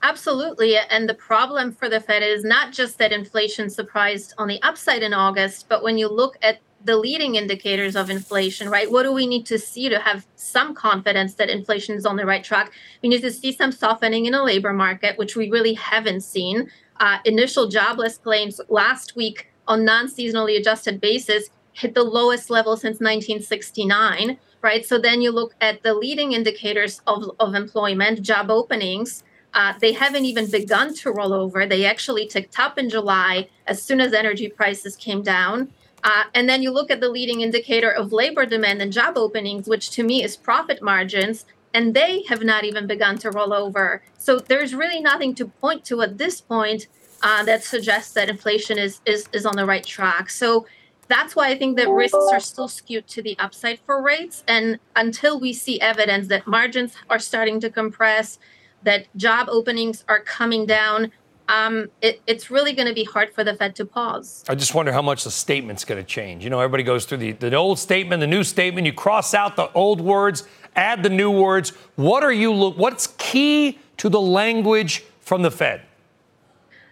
[0.04, 0.76] Absolutely.
[0.76, 5.02] And the problem for the Fed is not just that inflation surprised on the upside
[5.02, 8.90] in August, but when you look at the leading indicators of inflation, right?
[8.90, 12.26] What do we need to see to have some confidence that inflation is on the
[12.26, 12.72] right track?
[13.02, 16.70] We need to see some softening in the labor market, which we really haven't seen.
[17.00, 22.76] Uh, initial jobless claims last week on non seasonally adjusted basis hit the lowest level
[22.76, 24.86] since 1969, right?
[24.86, 29.24] So then you look at the leading indicators of, of employment, job openings.
[29.52, 31.66] Uh, they haven't even begun to roll over.
[31.66, 35.72] They actually ticked up in July as soon as energy prices came down.
[36.04, 39.66] Uh, and then you look at the leading indicator of labor demand and job openings,
[39.66, 44.02] which to me is profit margins, and they have not even begun to roll over.
[44.18, 46.86] So there's really nothing to point to at this point
[47.22, 50.28] uh, that suggests that inflation is, is is on the right track.
[50.28, 50.66] So
[51.08, 54.44] that's why I think that risks are still skewed to the upside for rates.
[54.46, 58.38] And until we see evidence that margins are starting to compress,
[58.82, 61.12] that job openings are coming down,
[61.48, 64.44] um, it, it's really going to be hard for the Fed to pause.
[64.48, 66.42] I just wonder how much the statement's going to change.
[66.42, 68.86] You know, everybody goes through the, the old statement, the new statement.
[68.86, 71.70] You cross out the old words, add the new words.
[71.96, 72.78] What are you look?
[72.78, 75.82] What's key to the language from the Fed?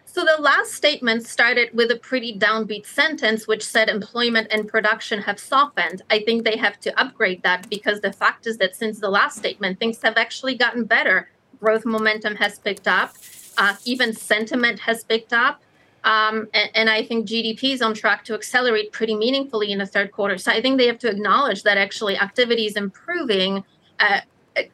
[0.04, 5.22] So the last statement started with a pretty downbeat sentence, which said employment and production
[5.22, 6.02] have softened.
[6.10, 9.38] I think they have to upgrade that because the fact is that since the last
[9.38, 11.30] statement, things have actually gotten better.
[11.60, 13.16] Growth momentum has picked up
[13.58, 15.62] uh, even sentiment has picked up.
[16.04, 19.86] Um, and, and, I think GDP is on track to accelerate pretty meaningfully in the
[19.86, 20.36] third quarter.
[20.36, 23.62] So I think they have to acknowledge that actually activity is improving,
[24.00, 24.22] uh,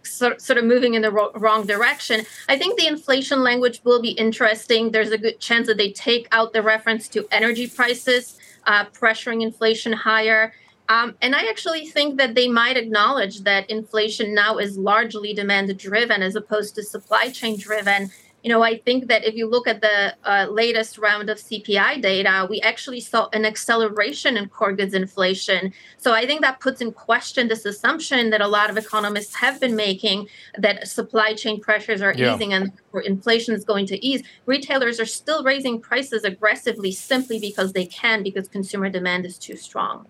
[0.05, 2.25] sort, of moving in the ro- wrong direction.
[2.49, 4.91] I think the inflation language will be interesting.
[4.91, 9.43] There's a good chance that they take out the reference to energy prices, uh, pressuring
[9.43, 10.55] inflation higher.
[10.89, 15.77] Um, and I actually think that they might acknowledge that inflation now is largely demand
[15.79, 18.11] driven as opposed to supply chain driven
[18.43, 22.01] you know, I think that if you look at the uh, latest round of CPI
[22.01, 25.73] data, we actually saw an acceleration in core goods inflation.
[25.97, 29.61] So I think that puts in question this assumption that a lot of economists have
[29.61, 32.35] been making that supply chain pressures are yeah.
[32.35, 32.73] easing and
[33.05, 34.23] inflation is going to ease.
[34.47, 39.57] Retailers are still raising prices aggressively simply because they can, because consumer demand is too
[39.57, 40.07] strong.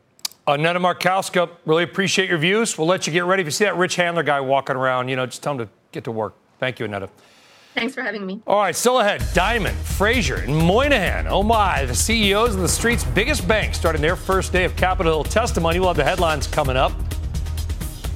[0.47, 2.77] Uh, Markowska, really appreciate your views.
[2.77, 3.43] We'll let you get ready.
[3.43, 5.69] If you see that Rich Handler guy walking around, you know, just tell him to
[5.93, 6.35] get to work.
[6.59, 7.11] Thank you, Aneta.
[7.79, 8.41] Thanks for having me.
[8.47, 9.21] All right, still ahead.
[9.21, 11.29] Dimon, Fraser, and Moynihan.
[11.29, 15.13] Oh my, the CEOs of the street's biggest banks starting their first day of Capitol
[15.13, 15.79] Hill testimony.
[15.79, 16.93] We'll have the headlines coming up.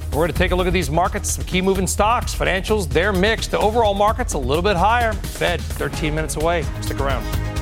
[0.07, 3.13] We're going to take a look at these markets, some key moving stocks, financials, they're
[3.13, 3.51] mixed.
[3.51, 5.13] The overall market's a little bit higher.
[5.13, 6.63] Fed 13 minutes away.
[6.81, 7.52] Stick around.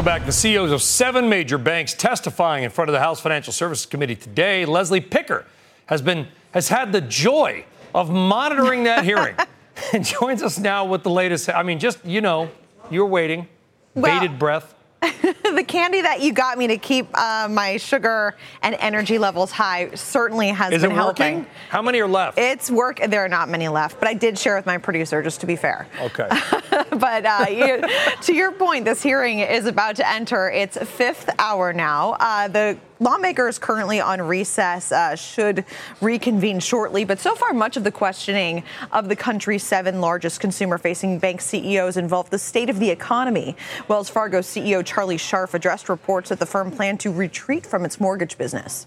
[0.00, 0.24] Welcome back.
[0.26, 4.16] The CEOs of seven major banks testifying in front of the House Financial Services Committee
[4.16, 4.64] today.
[4.64, 5.44] Leslie Picker
[5.84, 9.36] has been has had the joy of monitoring that hearing
[9.92, 11.50] and joins us now with the latest.
[11.50, 12.50] I mean, just you know,
[12.90, 13.46] you're waiting,
[13.94, 14.74] well, bated breath.
[15.54, 19.90] the candy that you got me to keep uh, my sugar and energy levels high
[19.94, 21.36] certainly has Is been it helping.
[21.38, 21.50] Working?
[21.70, 22.38] How many are left?
[22.38, 23.00] It's work.
[23.08, 25.56] There are not many left, but I did share with my producer just to be
[25.56, 25.86] fair.
[26.00, 26.28] Okay.
[26.90, 27.82] but uh, you,
[28.22, 32.16] to your point, this hearing is about to enter its fifth hour now.
[32.20, 35.64] Uh, the lawmakers currently on recess uh, should
[36.00, 40.78] reconvene shortly, but so far, much of the questioning of the country's seven largest consumer
[40.78, 43.56] facing bank CEOs involved the state of the economy.
[43.88, 47.98] Wells Fargo CEO Charlie Scharf addressed reports that the firm planned to retreat from its
[47.98, 48.86] mortgage business.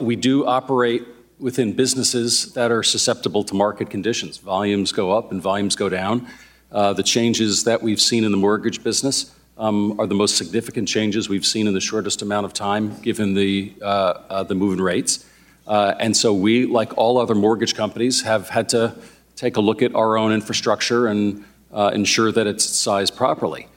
[0.00, 1.06] We do operate
[1.40, 4.38] within businesses that are susceptible to market conditions.
[4.38, 6.28] Volumes go up and volumes go down.
[6.70, 10.88] Uh, the changes that we've seen in the mortgage business um, are the most significant
[10.88, 14.72] changes we've seen in the shortest amount of time, given the uh, uh, the move
[14.72, 15.26] in rates.
[15.66, 18.96] Uh, and so we, like all other mortgage companies, have had to
[19.36, 23.68] take a look at our own infrastructure and uh, ensure that it's sized properly.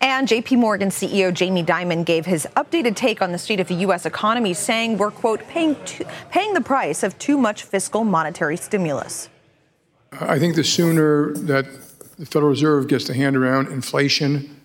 [0.00, 3.74] And JP Morgan CEO Jamie Dimon gave his updated take on the state of the
[3.76, 4.06] U.S.
[4.06, 9.28] economy, saying we're, quote, paying, to, paying the price of too much fiscal monetary stimulus.
[10.12, 11.66] I think the sooner that
[12.16, 14.57] the Federal Reserve gets to hand around inflation,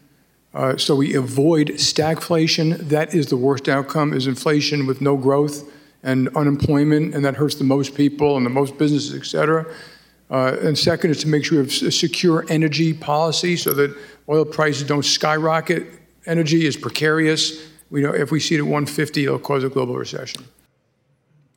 [0.53, 5.71] uh, so we avoid stagflation, that is the worst outcome, is inflation with no growth
[6.03, 9.65] and unemployment, and that hurts the most people and the most businesses, et cetera.
[10.29, 13.95] Uh, and second is to make sure we have a secure energy policy so that
[14.29, 15.87] oil prices don't skyrocket.
[16.25, 17.67] Energy is precarious.
[17.89, 20.43] We know if we see it at 150, it'll cause a global recession.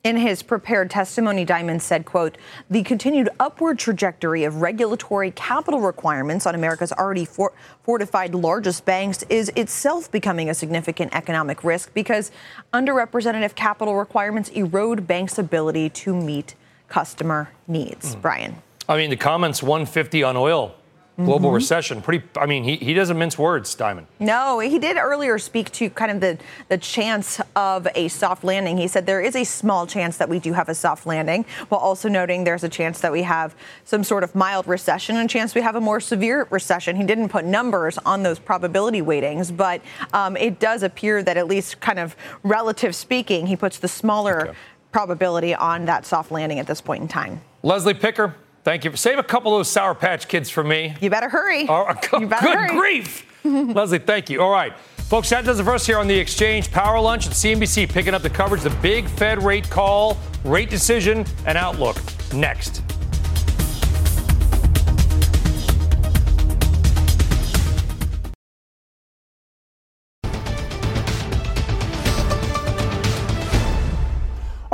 [0.07, 2.37] In his prepared testimony, Dimon said, quote,
[2.69, 7.51] the continued upward trajectory of regulatory capital requirements on America's already for-
[7.83, 12.31] fortified largest banks is itself becoming a significant economic risk because
[12.73, 16.55] underrepresentative capital requirements erode banks' ability to meet
[16.87, 18.15] customer needs.
[18.15, 18.21] Mm.
[18.21, 18.55] Brian.
[18.87, 20.73] I mean, the comments 150 on oil
[21.17, 21.55] global mm-hmm.
[21.55, 22.01] recession.
[22.01, 24.05] Pretty, I mean, he, he doesn't mince words, Dimon.
[24.19, 26.37] No, he did earlier speak to kind of the,
[26.69, 28.77] the chance of a soft landing.
[28.77, 31.81] He said there is a small chance that we do have a soft landing, while
[31.81, 35.31] also noting there's a chance that we have some sort of mild recession and a
[35.31, 36.95] chance we have a more severe recession.
[36.95, 39.81] He didn't put numbers on those probability weightings, but
[40.13, 44.49] um, it does appear that at least kind of relative speaking, he puts the smaller
[44.49, 44.57] okay.
[44.91, 47.41] probability on that soft landing at this point in time.
[47.63, 48.35] Leslie Picker,
[48.67, 48.93] Thank you.
[48.97, 50.93] Save a couple of those Sour Patch Kids for me.
[50.99, 51.67] You better hurry.
[51.69, 51.87] Oh,
[52.19, 52.77] you better good hurry.
[52.77, 53.25] grief.
[53.45, 54.41] Leslie, thank you.
[54.41, 54.77] All right.
[55.07, 56.69] Folks, that does it for us here on the exchange.
[56.69, 61.25] Power Lunch at CNBC picking up the coverage, the big Fed rate call, rate decision,
[61.45, 61.95] and outlook.
[62.33, 62.81] Next.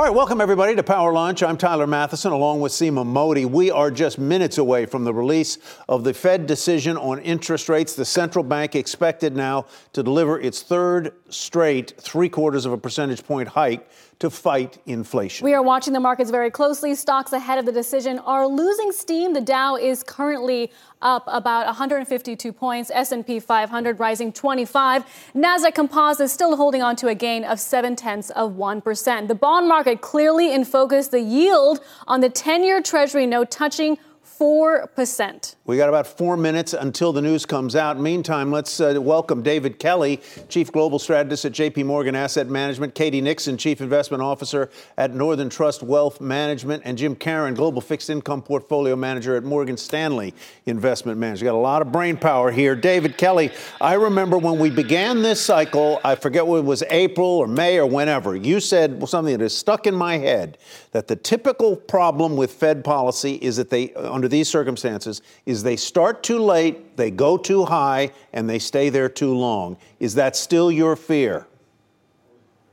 [0.04, 1.42] All right, welcome everybody to Power Lunch.
[1.42, 3.46] I'm Tyler Mathisen along with Seema Modi.
[3.46, 5.56] We are just minutes away from the release
[5.88, 7.96] of the Fed decision on interest rates.
[7.96, 13.24] The central bank expected now to deliver its third straight three quarters of a percentage
[13.24, 13.88] point hike
[14.18, 15.44] to fight inflation.
[15.44, 16.94] We are watching the markets very closely.
[16.94, 19.32] Stocks ahead of the decision are losing steam.
[19.34, 20.70] The Dow is currently
[21.02, 22.90] up about 152 points.
[22.94, 25.04] S&P 500 rising 25.
[25.34, 29.28] Nasdaq Composite is still holding on to a gain of 7 tenths of 1%.
[29.28, 31.08] The bond market clearly in focus.
[31.08, 33.98] The yield on the 10-year Treasury note touching
[34.38, 35.54] 4%.
[35.64, 37.98] We got about four minutes until the news comes out.
[38.00, 43.20] Meantime, let's uh, welcome David Kelly, Chief Global Strategist at JP Morgan Asset Management, Katie
[43.20, 48.42] Nixon, Chief Investment Officer at Northern Trust Wealth Management, and Jim Caron, Global Fixed Income
[48.42, 50.34] Portfolio Manager at Morgan Stanley
[50.66, 51.52] Investment Management.
[51.52, 52.74] Got a lot of brain power here.
[52.74, 57.28] David Kelly, I remember when we began this cycle, I forget whether it was April
[57.28, 60.58] or May or whenever, you said something that is stuck in my head
[60.94, 65.76] that the typical problem with Fed policy is that they, under these circumstances, is they
[65.76, 69.76] start too late, they go too high, and they stay there too long.
[70.00, 71.46] Is that still your fear?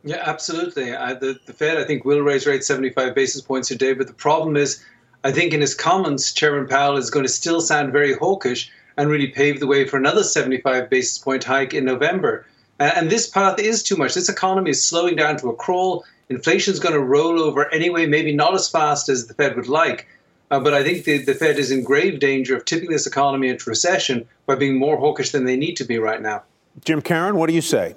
[0.04, 0.95] Yeah, absolutely.
[0.95, 4.14] I, the, the Fed, I think, will raise rates 75 basis points today, but the
[4.14, 4.84] problem is,
[5.24, 9.10] I think in his comments, Chairman Powell is going to still sound very hawkish and
[9.10, 12.45] really pave the way for another 75 basis point hike in November.
[12.80, 14.16] And this path is too much.
[14.16, 16.04] This economy is slowing down to a crawl.
[16.30, 19.68] Inflation is going to roll over anyway, maybe not as fast as the Fed would
[19.68, 20.08] like.
[20.52, 23.47] Uh, but I think the, the Fed is in grave danger of tipping this economy
[23.47, 26.43] into recession by being more hawkish than they need to be right now.
[26.84, 27.95] Jim Caron, what do you say?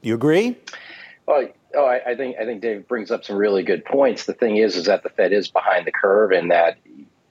[0.00, 0.56] You agree?
[1.26, 4.24] Well, oh, I, I think I think Dave brings up some really good points.
[4.24, 6.78] The thing is, is that the Fed is behind the curve, and that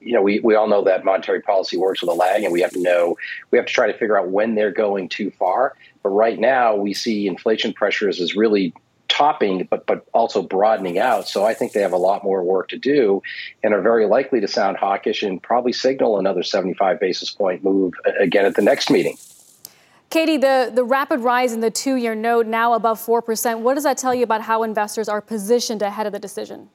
[0.01, 2.62] you know we, we all know that monetary policy works with a lag, and we
[2.62, 3.18] have to know
[3.51, 5.76] we have to try to figure out when they're going too far.
[6.03, 8.74] But right now, we see inflation pressures as really
[9.10, 11.28] topping, but but also broadening out.
[11.28, 13.22] So I think they have a lot more work to do,
[13.64, 17.93] and are very likely to sound hawkish and probably signal another 75 basis point move
[18.20, 19.18] again at the next meeting.
[20.10, 23.84] Katie, the, the rapid rise in the two year note now above 4%, what does
[23.84, 26.70] that tell you about how investors are positioned ahead of the decision?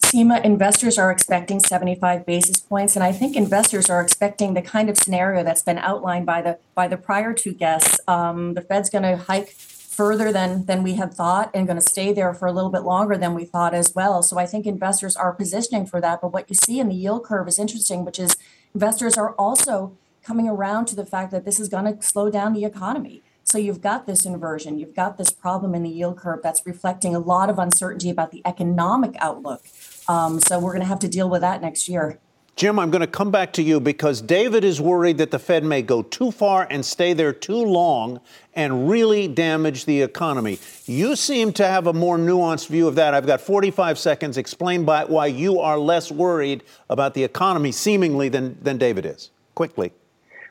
[0.00, 4.90] Seema, investors are expecting 75 basis points, and I think investors are expecting the kind
[4.90, 8.00] of scenario that's been outlined by the by the prior two guests.
[8.08, 9.54] Um, the Fed's going to hike
[10.00, 12.84] further than than we had thought and going to stay there for a little bit
[12.84, 14.22] longer than we thought as well.
[14.22, 16.22] So I think investors are positioning for that.
[16.22, 18.34] But what you see in the yield curve is interesting, which is
[18.72, 22.54] investors are also coming around to the fact that this is going to slow down
[22.54, 23.20] the economy.
[23.44, 27.14] So you've got this inversion, you've got this problem in the yield curve that's reflecting
[27.14, 29.66] a lot of uncertainty about the economic outlook.
[30.08, 32.18] Um, so we're going to have to deal with that next year.
[32.56, 35.64] Jim, I'm going to come back to you because David is worried that the Fed
[35.64, 38.20] may go too far and stay there too long
[38.54, 40.58] and really damage the economy.
[40.84, 43.14] You seem to have a more nuanced view of that.
[43.14, 44.36] I've got 45 seconds.
[44.36, 49.30] Explain why you are less worried about the economy, seemingly, than, than David is.
[49.54, 49.92] Quickly.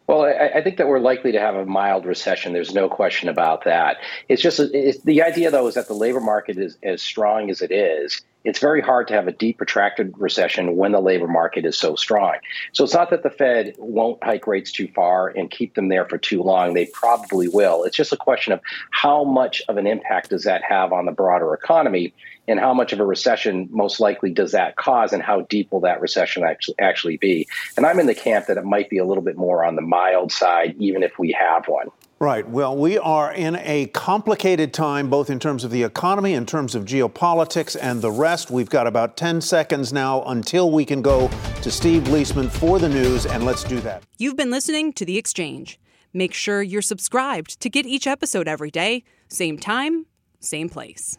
[0.09, 2.51] Well, I, I, think that we're likely to have a mild recession.
[2.51, 3.97] There's no question about that.
[4.27, 7.61] It's just it's, the idea, though, is that the labor market is as strong as
[7.61, 8.19] it is.
[8.43, 11.95] It's very hard to have a deep, protracted recession when the labor market is so
[11.95, 12.35] strong.
[12.71, 16.05] So it's not that the Fed won't hike rates too far and keep them there
[16.05, 16.73] for too long.
[16.73, 17.83] They probably will.
[17.83, 18.61] It's just a question of
[18.91, 22.13] how much of an impact does that have on the broader economy
[22.49, 25.81] and how much of a recession most likely does that cause and how deep will
[25.81, 26.43] that recession
[26.79, 29.63] actually be and i'm in the camp that it might be a little bit more
[29.63, 31.87] on the mild side even if we have one
[32.21, 32.45] Right.
[32.45, 36.75] Well, we are in a complicated time, both in terms of the economy, in terms
[36.75, 38.51] of geopolitics, and the rest.
[38.51, 41.29] We've got about 10 seconds now until we can go
[41.61, 44.03] to Steve Liesman for the news, and let's do that.
[44.17, 45.79] You've been listening to The Exchange.
[46.11, 50.05] Make sure you're subscribed to get each episode every day, same time,
[50.41, 51.17] same place.